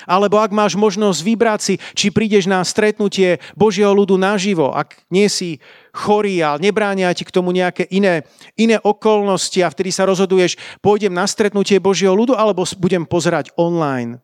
[0.05, 5.27] Alebo ak máš možnosť vybrať si, či prídeš na stretnutie Božieho ľudu naživo, ak nie
[5.33, 5.64] si
[5.96, 11.11] chorý a nebránia ti k tomu nejaké iné, iné okolnosti a vtedy sa rozhoduješ, pôjdem
[11.11, 14.20] na stretnutie Božieho ľudu alebo budem pozerať online.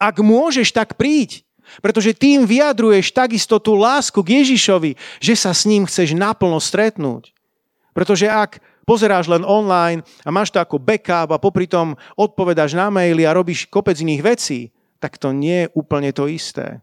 [0.00, 1.44] Ak môžeš, tak príď,
[1.84, 7.30] pretože tým vyjadruješ takisto tú lásku k Ježišovi, že sa s ním chceš naplno stretnúť.
[7.90, 12.90] Pretože ak pozeráš len online a máš to ako backup a popri tom odpovedáš na
[12.90, 16.82] maily a robíš kopec iných vecí, tak to nie je úplne to isté.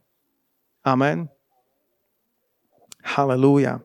[0.88, 1.28] Amen.
[3.04, 3.84] Halelúja.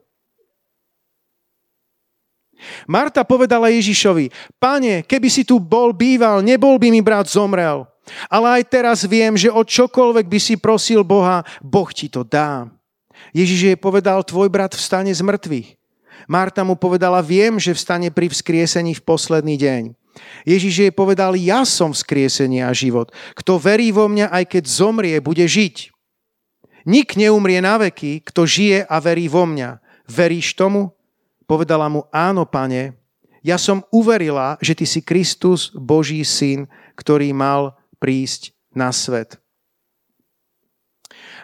[2.87, 4.31] Marta povedala Ježišovi,
[4.63, 7.91] pane, keby si tu bol býval, nebol by mi brat zomrel.
[8.31, 12.71] Ale aj teraz viem, že o čokoľvek by si prosil Boha, Boh ti to dá.
[13.35, 15.82] Ježiš jej povedal, tvoj brat vstane z mŕtvych.
[16.31, 19.83] Marta mu povedala, viem, že vstane pri vzkriesení v posledný deň.
[20.45, 23.11] Ježiš jej povedal, ja som vzkriesenie a život.
[23.33, 25.89] Kto verí vo mňa, aj keď zomrie, bude žiť.
[26.85, 29.79] Nik neumrie na veky, kto žije a verí vo mňa.
[30.11, 30.93] Veríš tomu?
[31.47, 32.99] Povedala mu, áno, pane,
[33.43, 39.42] ja som uverila, že ty si Kristus, Boží syn, ktorý mal prísť na svet.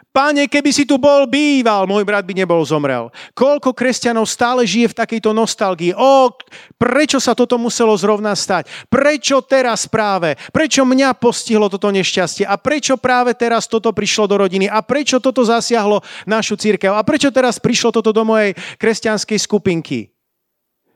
[0.08, 3.12] Pane, keby si tu bol býval, môj brat by nebol zomrel.
[3.36, 5.92] Koľko kresťanov stále žije v takejto nostalgii?
[5.94, 6.32] O,
[6.80, 8.66] prečo sa toto muselo zrovna stať?
[8.88, 10.34] Prečo teraz práve?
[10.50, 12.48] Prečo mňa postihlo toto nešťastie?
[12.48, 14.66] A prečo práve teraz toto prišlo do rodiny?
[14.66, 16.96] A prečo toto zasiahlo našu církev?
[16.96, 20.10] A prečo teraz prišlo toto do mojej kresťanskej skupinky?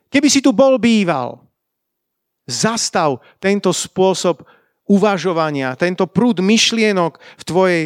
[0.09, 1.38] Keby si tu bol býval,
[2.48, 4.42] zastav tento spôsob
[4.90, 7.85] uvažovania, tento prúd myšlienok v tvojej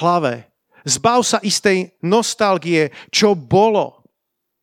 [0.00, 0.47] hlave
[0.88, 4.00] Zbav sa istej nostalgie, čo bolo.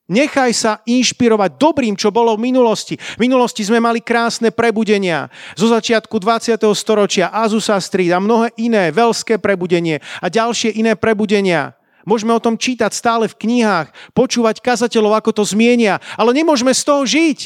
[0.05, 2.93] Nechaj sa inšpirovať dobrým, čo bolo v minulosti.
[2.93, 5.33] V minulosti sme mali krásne prebudenia.
[5.57, 6.61] Zo začiatku 20.
[6.77, 11.73] storočia Azusa Street a mnohé iné, veľské prebudenie a ďalšie iné prebudenia.
[12.05, 16.85] Môžeme o tom čítať stále v knihách, počúvať kazateľov, ako to zmienia, ale nemôžeme z
[16.85, 17.39] toho žiť.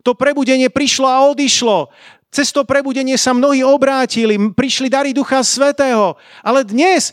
[0.00, 1.92] To prebudenie prišlo a odišlo.
[2.32, 6.16] Cez to prebudenie sa mnohí obrátili, prišli dary Ducha Svetého.
[6.40, 7.12] Ale dnes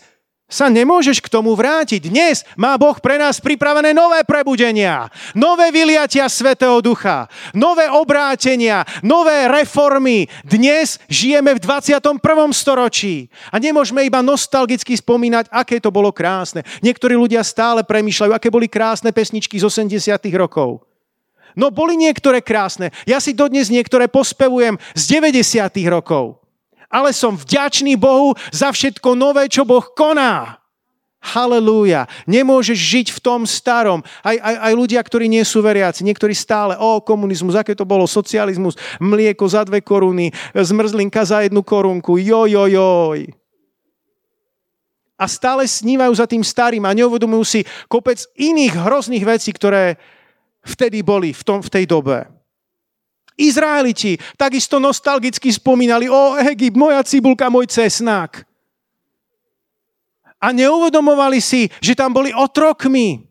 [0.54, 2.14] sa nemôžeš k tomu vrátiť.
[2.14, 7.26] Dnes má Boh pre nás pripravené nové prebudenia, nové vyliatia Svetého Ducha,
[7.58, 10.30] nové obrátenia, nové reformy.
[10.46, 12.22] Dnes žijeme v 21.
[12.54, 16.62] storočí a nemôžeme iba nostalgicky spomínať, aké to bolo krásne.
[16.86, 19.90] Niektorí ľudia stále premýšľajú, aké boli krásne pesničky z 80.
[20.38, 20.86] rokov.
[21.58, 22.94] No boli niektoré krásne.
[23.10, 25.74] Ja si dodnes niektoré pospevujem z 90.
[25.90, 26.43] rokov
[26.94, 30.62] ale som vďačný Bohu za všetko nové, čo Boh koná.
[31.24, 32.06] Halelúja.
[32.28, 34.04] Nemôžeš žiť v tom starom.
[34.22, 38.04] Aj, aj, aj ľudia, ktorí nie sú veriaci, niektorí stále, o komunizmus, aké to bolo,
[38.04, 43.32] socializmus, mlieko za dve koruny, zmrzlinka za jednu korunku, joj.
[45.16, 49.96] A stále snívajú za tým starým a neuvedomujú si kopec iných hrozných vecí, ktoré
[50.68, 52.28] vtedy boli v, tom, v tej dobe.
[53.38, 58.46] Izraeliti takisto nostalgicky spomínali, o Egypt, moja cibulka, môj cesnák.
[60.44, 63.24] A neuvedomovali si, že tam boli otrokmi.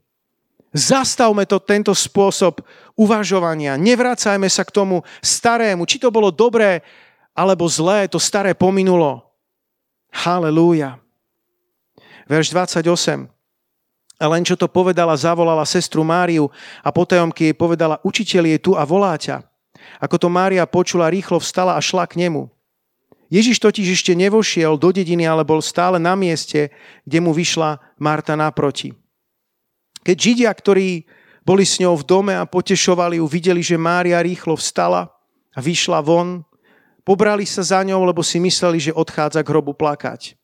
[0.73, 2.65] Zastavme to tento spôsob
[2.97, 3.77] uvažovania.
[3.77, 5.85] Nevracajme sa k tomu starému.
[5.85, 6.81] Či to bolo dobré
[7.37, 9.29] alebo zlé, to staré pominulo.
[10.09, 10.97] Halelúja.
[12.25, 13.29] Verš 28.
[14.23, 16.49] A len čo to povedala, zavolala sestru Máriu
[16.81, 19.52] a potajomky jej povedala, učiteľ je tu a volá ťa.
[20.03, 22.51] Ako to Mária počula, rýchlo vstala a šla k nemu.
[23.33, 26.69] Ježiš totiž ešte nevošiel do dediny, ale bol stále na mieste,
[27.09, 28.93] kde mu vyšla Marta naproti.
[30.05, 31.09] Keď Židia, ktorí
[31.41, 35.09] boli s ňou v dome a potešovali ju, videli, že Mária rýchlo vstala
[35.57, 36.45] a vyšla von,
[37.09, 40.37] pobrali sa za ňou, lebo si mysleli, že odchádza k hrobu plakať.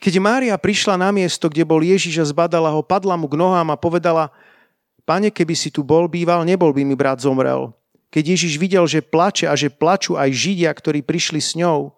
[0.00, 3.72] Keď Mária prišla na miesto, kde bol Ježiš a zbadala ho, padla mu k nohám
[3.72, 4.28] a povedala,
[5.08, 7.74] Pane, keby si tu bol, býval, nebol by mi brat zomrel.
[8.10, 11.94] Keď Ježiš videl, že plače a že plačú aj Židia, ktorí prišli s ňou,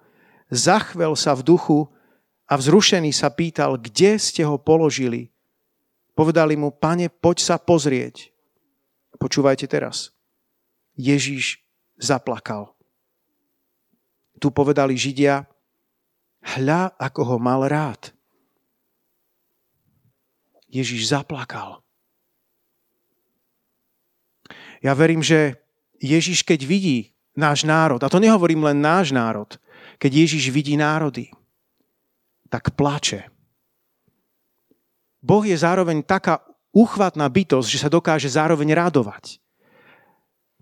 [0.53, 1.89] zachvel sa v duchu
[2.45, 5.33] a vzrušený sa pýtal, kde ste ho položili.
[6.13, 8.29] Povedali mu, pane, poď sa pozrieť.
[9.17, 10.13] Počúvajte teraz.
[10.93, 11.65] Ježiš
[11.97, 12.77] zaplakal.
[14.37, 15.49] Tu povedali Židia,
[16.45, 18.13] hľa, ako ho mal rád.
[20.69, 21.81] Ježiš zaplakal.
[24.83, 25.62] Ja verím, že
[26.03, 29.55] Ježiš, keď vidí náš národ, a to nehovorím len náš národ,
[30.03, 31.31] keď Ježiš vidí národy,
[32.51, 33.31] tak plače.
[35.23, 36.43] Boh je zároveň taká
[36.75, 39.39] uchvatná bytosť, že sa dokáže zároveň radovať.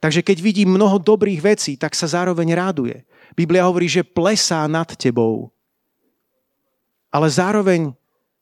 [0.01, 3.05] Takže keď vidí mnoho dobrých vecí, tak sa zároveň raduje.
[3.37, 5.53] Biblia hovorí, že plesá nad tebou.
[7.13, 7.93] Ale zároveň,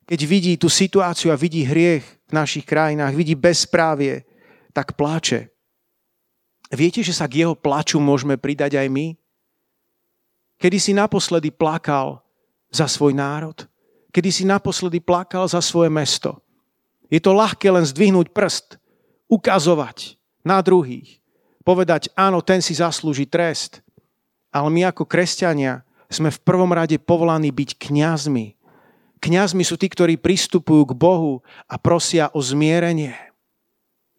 [0.06, 4.22] keď vidí tú situáciu a vidí hriech v našich krajinách, vidí bezprávie,
[4.70, 5.50] tak pláče.
[6.68, 9.06] Viete, že sa k jeho plaču môžeme pridať aj my?
[10.60, 12.20] Kedy si naposledy plakal
[12.68, 13.64] za svoj národ?
[14.12, 16.42] Kedy si naposledy plakal za svoje mesto?
[17.08, 18.76] Je to ľahké len zdvihnúť prst,
[19.32, 21.20] ukazovať na druhých,
[21.64, 23.80] povedať, áno, ten si zaslúži trest.
[24.48, 28.56] Ale my ako kresťania sme v prvom rade povolaní byť kňazmi.
[29.20, 33.27] Kňazmi sú tí, ktorí pristupujú k Bohu a prosia o zmierenie.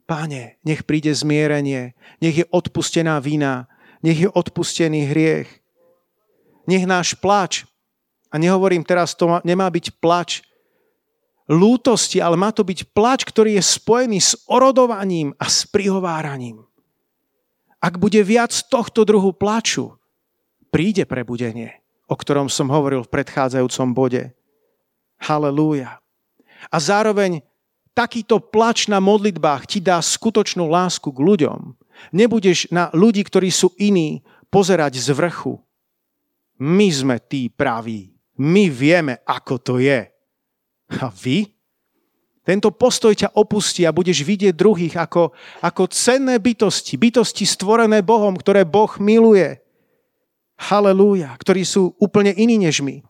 [0.10, 3.70] Páne, nech príde zmierenie, nech je odpustená vina,
[4.02, 5.46] nech je odpustený hriech.
[6.66, 7.70] Nech náš plač,
[8.34, 10.42] a nehovorím teraz, to nemá byť plač
[11.50, 16.62] lútosti, ale má to byť plač, ktorý je spojený s orodovaním a s prihováraním.
[17.82, 19.98] Ak bude viac tohto druhu plaču,
[20.70, 24.30] príde prebudenie, o ktorom som hovoril v predchádzajúcom bode.
[25.18, 25.98] Halelúja.
[26.70, 27.42] A zároveň
[28.00, 31.76] takýto plač na modlitbách ti dá skutočnú lásku k ľuďom.
[32.16, 35.60] Nebudeš na ľudí, ktorí sú iní, pozerať z vrchu.
[36.64, 38.16] My sme tí praví.
[38.40, 40.08] My vieme, ako to je.
[40.96, 41.52] A vy?
[42.48, 48.34] Tento postoj ťa opustí a budeš vidieť druhých ako, ako cenné bytosti, bytosti stvorené Bohom,
[48.40, 49.60] ktoré Boh miluje.
[50.56, 53.04] Halelúja, ktorí sú úplne iní než my.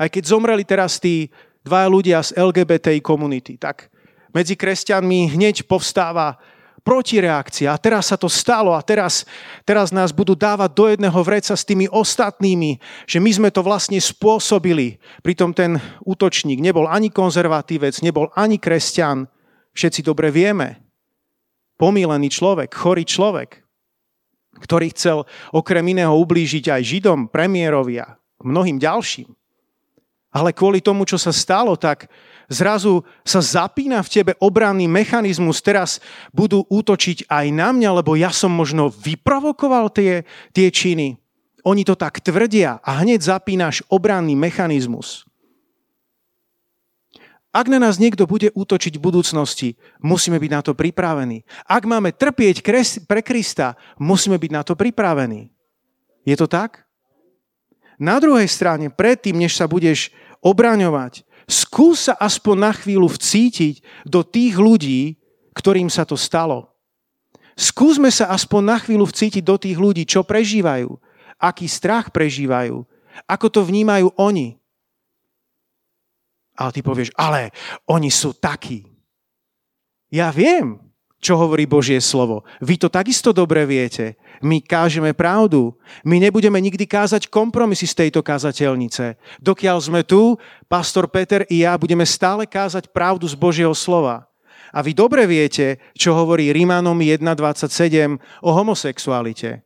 [0.00, 1.28] Aj keď zomreli teraz tí
[1.64, 3.92] dvaja ľudia z LGBTI komunity, tak
[4.32, 6.38] medzi kresťanmi hneď povstáva
[6.80, 7.70] protireakcia.
[7.70, 9.28] A teraz sa to stalo a teraz,
[9.68, 14.00] teraz nás budú dávať do jedného vreca s tými ostatnými, že my sme to vlastne
[14.00, 14.96] spôsobili.
[15.20, 19.28] Pritom ten útočník nebol ani konzervatívec, nebol ani kresťan.
[19.76, 20.82] Všetci dobre vieme.
[21.76, 23.64] Pomílený človek, chorý človek,
[24.60, 25.24] ktorý chcel
[25.56, 29.39] okrem iného ublížiť aj Židom, premiérovi a mnohým ďalším.
[30.30, 32.06] Ale kvôli tomu, čo sa stalo, tak
[32.46, 35.58] zrazu sa zapína v tebe obranný mechanizmus.
[35.58, 35.98] Teraz
[36.30, 40.22] budú útočiť aj na mňa, lebo ja som možno vyprovokoval tie,
[40.54, 41.18] tie činy.
[41.66, 45.28] Oni to tak tvrdia a hneď zapínaš obranný mechanizmus.
[47.50, 49.68] Ak na nás niekto bude útočiť v budúcnosti,
[49.98, 51.42] musíme byť na to pripravení.
[51.66, 52.62] Ak máme trpieť
[53.10, 55.50] pre Krista, musíme byť na to pripravení.
[56.22, 56.86] Je to tak?
[58.00, 60.08] Na druhej strane, predtým, než sa budeš
[60.40, 65.20] obraňovať, skús sa aspoň na chvíľu vcítiť do tých ľudí,
[65.52, 66.72] ktorým sa to stalo.
[67.60, 70.88] Skúsme sa aspoň na chvíľu vcítiť do tých ľudí, čo prežívajú,
[71.36, 72.80] aký strach prežívajú,
[73.28, 74.56] ako to vnímajú oni.
[76.56, 77.52] Ale ty povieš, ale
[77.84, 78.88] oni sú takí.
[80.08, 80.89] Ja viem,
[81.20, 82.48] čo hovorí Božie slovo.
[82.64, 84.16] Vy to takisto dobre viete.
[84.40, 85.76] My kážeme pravdu.
[86.00, 89.20] My nebudeme nikdy kázať kompromisy z tejto kázateľnice.
[89.44, 94.24] Dokiaľ sme tu, pastor Peter i ja budeme stále kázať pravdu z Božieho slova.
[94.72, 99.60] A vy dobre viete, čo hovorí Rímanom 1.27 o homosexualite.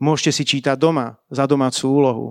[0.00, 2.26] Môžete si čítať doma, za domácu úlohu.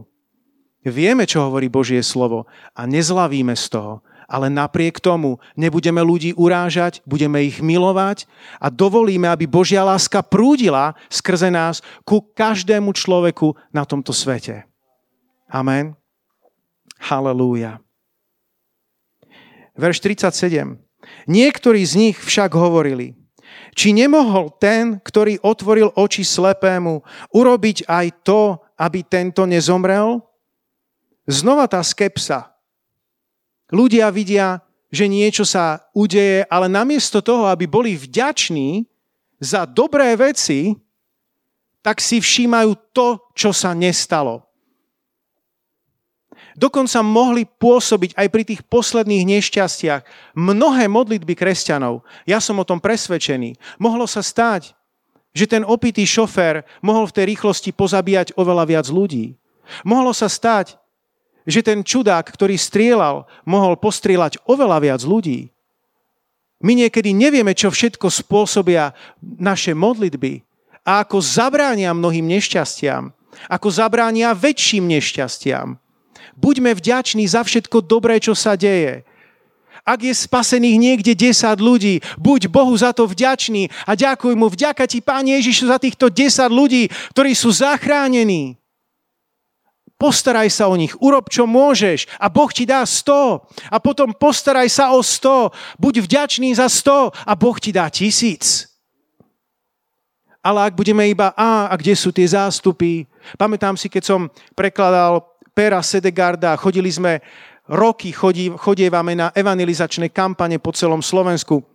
[0.85, 2.45] Vieme, čo hovorí Božie slovo
[2.77, 3.93] a nezlavíme z toho,
[4.25, 8.25] ale napriek tomu nebudeme ľudí urážať, budeme ich milovať
[8.57, 14.65] a dovolíme, aby Božia láska prúdila skrze nás ku každému človeku na tomto svete.
[15.49, 15.93] Amen.
[16.97, 17.79] Halelúja.
[19.75, 20.79] Verš 37.
[21.29, 23.13] Niektorí z nich však hovorili,
[23.77, 27.03] či nemohol ten, ktorý otvoril oči slepému,
[27.35, 30.23] urobiť aj to, aby tento nezomrel?
[31.27, 32.54] znova tá skepsa.
[33.73, 34.61] Ľudia vidia,
[34.93, 38.85] že niečo sa udeje, ale namiesto toho, aby boli vďační
[39.41, 40.77] za dobré veci,
[41.81, 44.45] tak si všímajú to, čo sa nestalo.
[46.55, 50.01] Dokonca mohli pôsobiť aj pri tých posledných nešťastiach
[50.39, 52.07] mnohé modlitby kresťanov.
[52.23, 53.59] Ja som o tom presvedčený.
[53.75, 54.71] Mohlo sa stať,
[55.35, 59.35] že ten opitý šofér mohol v tej rýchlosti pozabíjať oveľa viac ľudí.
[59.83, 60.79] Mohlo sa stať,
[61.45, 65.53] že ten čudák, ktorý strieľal, mohol postrieľať oveľa viac ľudí.
[66.65, 70.41] My niekedy nevieme, čo všetko spôsobia naše modlitby
[70.81, 73.13] a ako zabránia mnohým nešťastiam,
[73.45, 75.77] ako zabránia väčším nešťastiam.
[76.35, 79.05] Buďme vďační za všetko dobré, čo sa deje.
[79.85, 84.49] Ak je spasených niekde 10 ľudí, buď Bohu za to vďačný a ďakuj mu.
[84.49, 88.57] Vďaka ti, Pán Ježišu, za týchto 10 ľudí, ktorí sú zachránení
[89.95, 94.67] postaraj sa o nich, urob čo môžeš a Boh ti dá 100 a potom postaraj
[94.67, 98.69] sa o 100, buď vďačný za 100 a Boh ti dá tisíc.
[100.45, 103.09] Ale ak budeme iba, a, a kde sú tie zástupy?
[103.33, 104.21] Pamätám si, keď som
[104.53, 105.25] prekladal
[105.57, 107.17] Pera Sedegarda, chodili sme
[107.65, 111.65] roky, chodí, chodievame na evangelizačné kampane po celom Slovensku.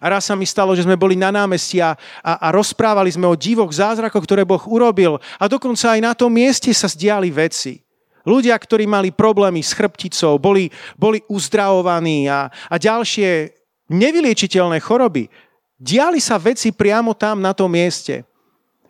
[0.00, 3.28] A raz sa mi stalo, že sme boli na námestí a, a, a rozprávali sme
[3.28, 5.18] o divoch zázrakoch, ktoré Boh urobil.
[5.38, 7.84] A dokonca aj na tom mieste sa zdiali veci.
[8.24, 13.52] Ľudia, ktorí mali problémy s chrbticou, boli, boli uzdravovaní a, a ďalšie
[13.92, 15.28] nevyliečiteľné choroby.
[15.76, 18.24] Diali sa veci priamo tam na tom mieste.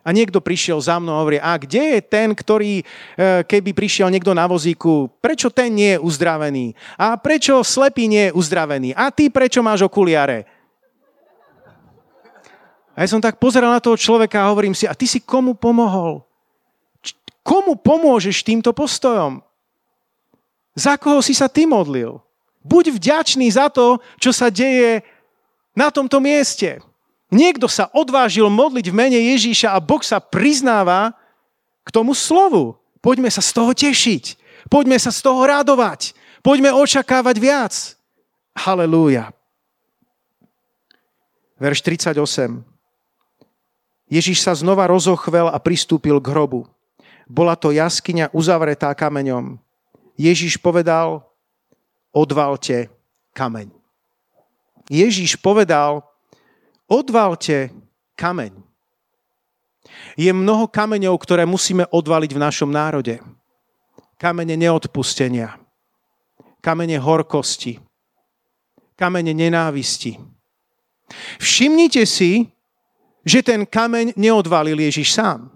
[0.05, 2.83] A niekto prišiel za mnou a hovorí, a kde je ten, ktorý, e,
[3.41, 6.77] keby prišiel niekto na vozíku, prečo ten nie je uzdravený?
[6.93, 8.93] A prečo slepý nie je uzdravený?
[8.93, 10.45] A ty prečo máš okuliare?
[12.95, 15.51] A ja som tak pozeral na toho človeka a hovorím si, a ty si komu
[15.51, 16.23] pomohol?
[17.43, 19.43] Komu pomôžeš týmto postojom?
[20.73, 22.23] Za koho si sa ty modlil?
[22.65, 25.05] Buď vďačný za to, čo sa deje
[25.75, 26.81] na tomto mieste.
[27.29, 31.13] Niekto sa odvážil modliť v mene Ježíša a Boh sa priznáva
[31.83, 32.79] k tomu slovu.
[33.03, 34.39] Poďme sa z toho tešiť.
[34.71, 36.17] Poďme sa z toho radovať.
[36.41, 37.73] Poďme očakávať viac.
[38.55, 39.29] Halelúja.
[41.59, 42.74] Verš 38.
[44.05, 46.69] Ježiš sa znova rozochvel a pristúpil k hrobu.
[47.25, 49.57] Bola to jaskyňa uzavretá kameňom.
[50.13, 51.25] Ježiš povedal,
[52.13, 52.93] odvalte
[53.33, 53.73] kameň.
[54.87, 56.05] Ježiš povedal,
[56.85, 57.73] odvalte
[58.13, 58.53] kameň.
[60.15, 63.19] Je mnoho kameňov, ktoré musíme odvaliť v našom národe.
[64.15, 65.59] Kamene neodpustenia,
[66.63, 67.81] kamene horkosti,
[68.95, 70.15] kamene nenávisti.
[71.37, 72.54] Všimnite si,
[73.25, 75.49] že ten kameň neodvalil Ježiš sám.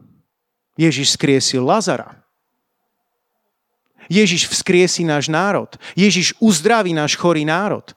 [0.73, 2.19] Ježiš skriesil Lazara.
[4.09, 5.69] Ježiš vzkriesi náš národ.
[5.93, 7.93] Ježiš uzdraví náš chorý národ.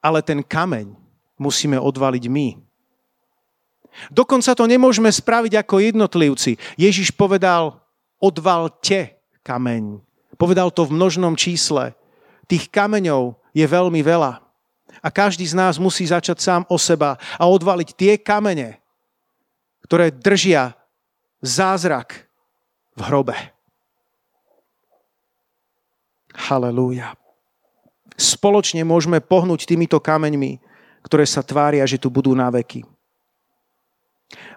[0.00, 0.96] Ale ten kameň
[1.36, 2.48] musíme odvaliť my.
[4.08, 6.56] Dokonca to nemôžeme spraviť ako jednotlivci.
[6.80, 7.84] Ježiš povedal,
[8.16, 10.00] odvalte kameň.
[10.40, 11.92] Povedal to v množnom čísle.
[12.48, 14.40] Tých kameňov je veľmi veľa.
[14.98, 18.82] A každý z nás musí začať sám o seba a odvaliť tie kamene,
[19.86, 20.74] ktoré držia
[21.40, 22.26] zázrak
[22.98, 23.36] v hrobe.
[26.34, 27.14] Halelúja.
[28.20, 30.60] Spoločne môžeme pohnúť týmito kameňmi,
[31.00, 32.84] ktoré sa tvária, že tu budú na veky.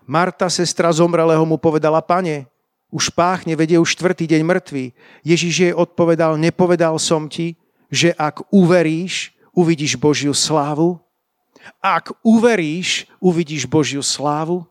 [0.04, 2.46] Marta, sestra zomrelého, mu povedala, pane,
[2.94, 4.86] už páchne, vedie už štvrtý deň mŕtvy.
[5.26, 7.58] Ježiš jej odpovedal, nepovedal som ti,
[7.90, 10.98] že ak uveríš, uvidíš Božiu slávu?
[11.80, 14.66] Ak uveríš, uvidíš Božiu slávu?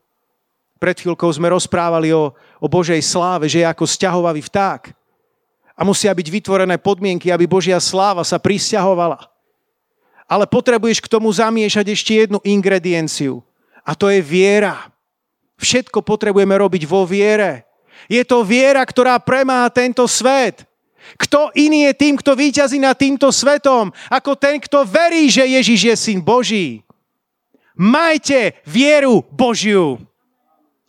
[0.76, 4.90] Pred chvíľkou sme rozprávali o, o Božej sláve, že je ako stiahovavý vták.
[5.78, 9.30] A musia byť vytvorené podmienky, aby Božia sláva sa prisťahovala.
[10.26, 13.40] Ale potrebuješ k tomu zamiešať ešte jednu ingredienciu.
[13.86, 14.90] A to je viera.
[15.62, 17.62] Všetko potrebujeme robiť vo viere.
[18.10, 20.66] Je to viera, ktorá premáha tento svet.
[21.18, 25.80] Kto iný je tým, kto výťazí nad týmto svetom, ako ten, kto verí, že Ježiš
[25.92, 26.82] je syn Boží.
[27.74, 29.98] Majte vieru Božiu.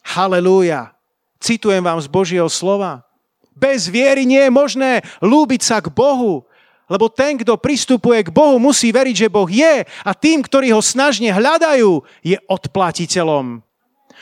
[0.04, 0.92] Halelúja.
[1.40, 3.04] Citujem vám z Božieho slova.
[3.56, 4.92] Bez viery nie je možné
[5.24, 6.44] lúbiť sa k Bohu,
[6.92, 10.84] lebo ten, kto pristupuje k Bohu, musí veriť, že Boh je a tým, ktorí ho
[10.84, 13.64] snažne hľadajú, je odplatiteľom.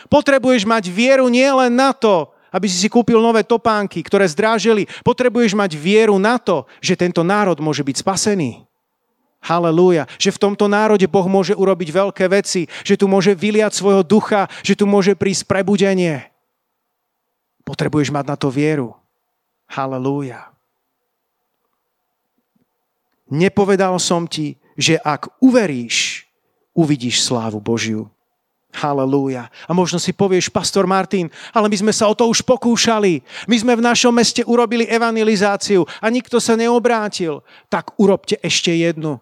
[0.09, 4.85] Potrebuješ mať vieru nielen na to, aby si si kúpil nové topánky, ktoré zdráželi.
[5.01, 8.67] Potrebuješ mať vieru na to, že tento národ môže byť spasený.
[9.41, 10.05] Halelúja.
[10.21, 14.45] Že v tomto národe Boh môže urobiť veľké veci, že tu môže vyliať svojho ducha,
[14.61, 16.29] že tu môže prísť prebudenie.
[17.65, 18.93] Potrebuješ mať na to vieru.
[19.65, 20.51] Halelúja.
[23.31, 26.27] Nepovedal som ti, že ak uveríš,
[26.75, 28.11] uvidíš slávu Božiu.
[28.71, 29.51] Halelúja.
[29.67, 33.19] A možno si povieš, pastor Martin, ale my sme sa o to už pokúšali.
[33.45, 37.43] My sme v našom meste urobili evangelizáciu a nikto sa neobrátil.
[37.67, 39.19] Tak urobte ešte jednu.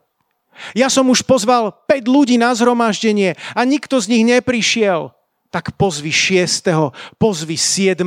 [0.76, 5.12] Ja som už pozval 5 ľudí na zhromaždenie a nikto z nich neprišiel.
[5.50, 6.70] Tak pozvi 6.
[7.18, 8.06] pozvi 7.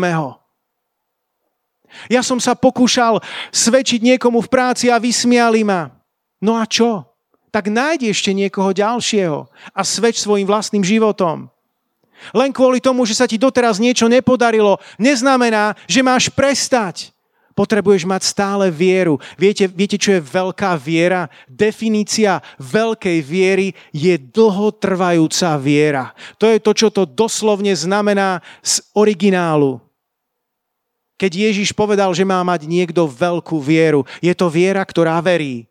[2.08, 3.20] Ja som sa pokúšal
[3.52, 5.92] svedčiť niekomu v práci a vysmiali ma.
[6.40, 7.11] No a čo?
[7.52, 9.44] Tak nájdi ešte niekoho ďalšieho
[9.76, 11.52] a svedč svojim vlastným životom.
[12.32, 17.12] Len kvôli tomu, že sa ti doteraz niečo nepodarilo, neznamená, že máš prestať.
[17.52, 19.20] Potrebuješ mať stále vieru.
[19.36, 21.28] Viete, viete, čo je veľká viera?
[21.44, 26.16] Definícia veľkej viery je dlhotrvajúca viera.
[26.40, 29.84] To je to, čo to doslovne znamená z originálu.
[31.20, 35.68] Keď Ježiš povedal, že má mať niekto veľkú vieru, je to viera, ktorá verí.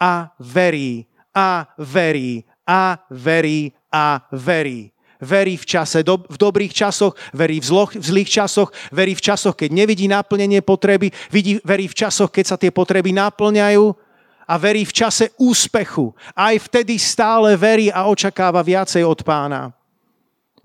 [0.00, 4.90] A verí a verí a verí a verí.
[5.20, 9.20] Verí v čase, do, v dobrých časoch, verí v, zloch, v zlých časoch, verí v
[9.20, 13.84] časoch, keď nevidí naplnenie potreby, vidí, verí v časoch, keď sa tie potreby naplňajú
[14.48, 16.16] a verí v čase úspechu.
[16.32, 19.76] Aj vtedy stále verí a očakáva viacej od pána.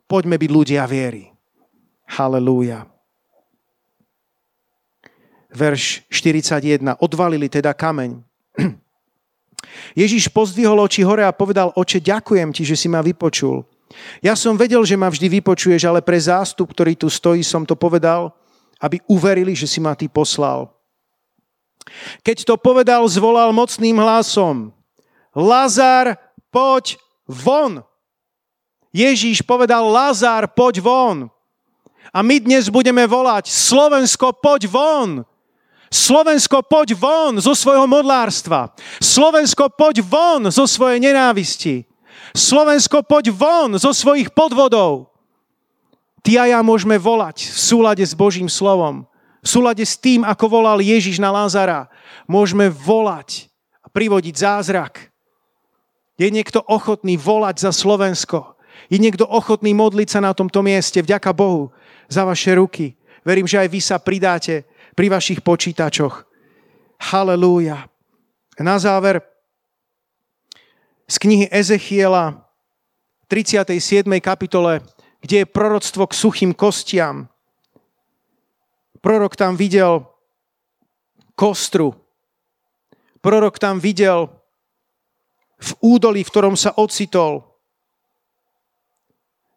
[0.07, 1.35] Poďme byť ľudia viery.
[2.15, 2.87] Halelúja.
[5.51, 6.95] Verš 41.
[7.03, 8.23] Odvalili teda kameň.
[9.97, 13.63] Ježiš pozdvihol oči hore a povedal, oče, ďakujem ti, že si ma vypočul.
[14.19, 17.77] Ja som vedel, že ma vždy vypočuješ, ale pre zástup, ktorý tu stojí, som to
[17.77, 18.33] povedal,
[18.83, 20.67] aby uverili, že si ma ty poslal.
[22.25, 24.73] Keď to povedal, zvolal mocným hlasom.
[25.31, 26.17] Lazar,
[26.49, 26.97] poď
[27.29, 27.85] von.
[28.95, 31.17] Ježíš povedal, Lazar, poď von.
[32.15, 35.09] A my dnes budeme volať, Slovensko, poď von.
[35.95, 38.75] Slovensko, poď von zo svojho modlárstva.
[38.99, 41.87] Slovensko, poď von zo svojej nenávisti.
[42.35, 45.07] Slovensko, poď von zo svojich podvodov.
[46.19, 49.07] Ty a ja môžeme volať v súlade s Božím slovom.
[49.39, 51.87] V súlade s tým, ako volal Ježiš na Lázara.
[52.27, 53.47] Môžeme volať
[53.79, 55.15] a privodiť zázrak.
[56.19, 58.59] Je niekto ochotný volať za Slovensko?
[58.91, 60.99] Je niekto ochotný modliť sa na tomto mieste?
[60.99, 61.71] Vďaka Bohu
[62.11, 62.99] za vaše ruky.
[63.23, 66.23] Verím, že aj vy sa pridáte pri vašich počítačoch.
[67.11, 67.91] Halelúja.
[68.55, 69.19] Na záver
[71.05, 72.47] z knihy Ezechiela
[73.27, 74.07] 37.
[74.23, 74.79] kapitole,
[75.19, 77.27] kde je proroctvo k suchým kostiam.
[79.03, 80.07] Prorok tam videl
[81.35, 81.93] kostru.
[83.19, 84.31] Prorok tam videl
[85.59, 87.43] v údolí, v ktorom sa ocitol.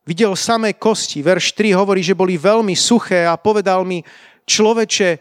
[0.08, 1.20] Videl samé kosti.
[1.20, 4.00] Verš 3 hovorí, že boli veľmi suché a povedal mi,
[4.48, 5.20] človeče,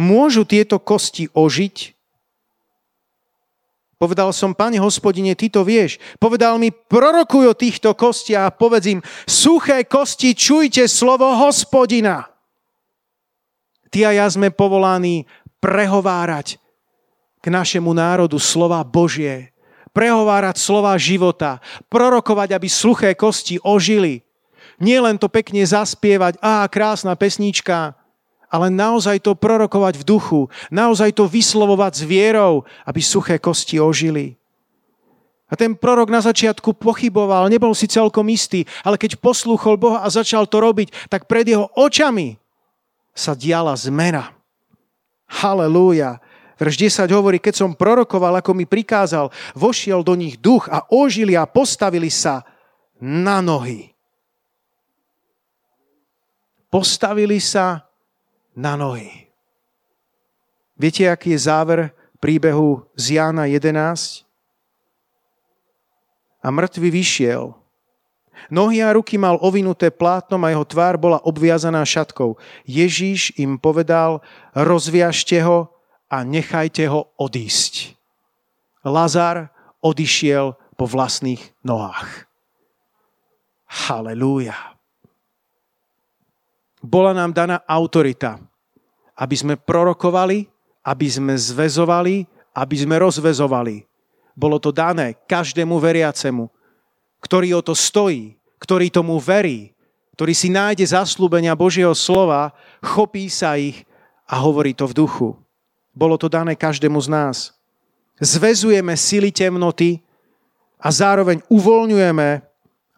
[0.00, 1.94] môžu tieto kosti ožiť?
[3.94, 6.02] Povedal som, pane hospodine, ty to vieš.
[6.18, 12.28] Povedal mi, prorokuj o týchto kostiach a povedz im, suché kosti, čujte slovo hospodina.
[13.94, 15.30] Ty a ja sme povolaní
[15.62, 16.58] prehovárať
[17.38, 19.54] k našemu národu slova Božie,
[19.94, 24.26] prehovárať slova života, prorokovať, aby sluché kosti ožili.
[24.82, 27.94] Nie len to pekne zaspievať, á, krásna pesnička,
[28.54, 30.40] ale naozaj to prorokovať v duchu,
[30.70, 34.38] naozaj to vyslovovať s vierou, aby suché kosti ožili.
[35.50, 40.08] A ten prorok na začiatku pochyboval, nebol si celkom istý, ale keď poslúchol Boha a
[40.08, 42.38] začal to robiť, tak pred jeho očami
[43.10, 44.30] sa diala zmena.
[45.26, 46.22] Halelúja.
[46.54, 51.34] Verš 10 hovorí, keď som prorokoval, ako mi prikázal, vošiel do nich duch a ožili
[51.34, 52.46] a postavili sa
[53.02, 53.90] na nohy.
[56.70, 57.82] Postavili sa
[58.54, 59.28] na nohy.
[60.74, 61.80] Viete, aký je záver
[62.18, 64.26] príbehu z Jána 11?
[66.42, 67.54] A mŕtvy vyšiel.
[68.50, 72.34] Nohy a ruky mal ovinuté plátnom a jeho tvár bola obviazaná šatkou.
[72.66, 74.20] Ježíš im povedal,
[74.52, 75.70] rozviažte ho
[76.10, 77.94] a nechajte ho odísť.
[78.84, 82.26] Lazar odišiel po vlastných nohách.
[83.70, 84.73] Halelúja.
[86.84, 88.36] Bola nám daná autorita,
[89.16, 90.44] aby sme prorokovali,
[90.84, 93.88] aby sme zvezovali, aby sme rozvezovali.
[94.36, 96.52] Bolo to dané každému veriacemu,
[97.24, 99.72] ktorý o to stojí, ktorý tomu verí,
[100.12, 102.52] ktorý si nájde zaslúbenia Božieho slova,
[102.84, 103.88] chopí sa ich
[104.28, 105.28] a hovorí to v duchu.
[105.96, 107.36] Bolo to dané každému z nás.
[108.20, 110.04] Zvezujeme sily temnoty
[110.76, 112.44] a zároveň uvoľňujeme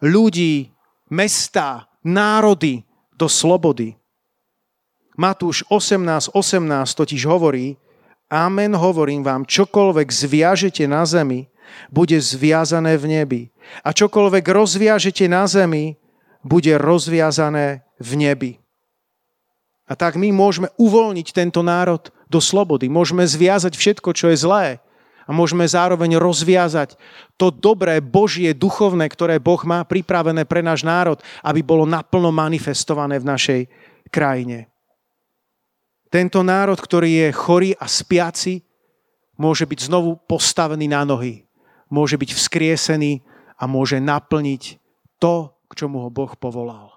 [0.03, 0.75] ľudí,
[1.07, 2.86] mesta, národy
[3.17, 3.97] do slobody.
[5.17, 7.75] Matúš 18.18 18 totiž hovorí,
[8.29, 11.49] Amen hovorím vám, čokoľvek zviažete na zemi,
[11.89, 13.41] bude zviazané v nebi.
[13.83, 15.97] A čokoľvek rozviažete na zemi,
[16.45, 18.51] bude rozviazané v nebi.
[19.87, 22.91] A tak my môžeme uvoľniť tento národ do slobody.
[22.91, 24.65] Môžeme zviazať všetko, čo je zlé.
[25.27, 26.95] A môžeme zároveň rozviazať
[27.35, 33.19] to dobré Božie duchovné, ktoré Boh má pripravené pre náš národ, aby bolo naplno manifestované
[33.19, 33.61] v našej
[34.07, 34.71] krajine.
[36.07, 38.63] Tento národ, ktorý je chorý a spiaci,
[39.35, 41.43] môže byť znovu postavený na nohy.
[41.91, 43.21] Môže byť vzkriesený
[43.59, 44.79] a môže naplniť
[45.19, 46.96] to, k čomu ho Boh povolal.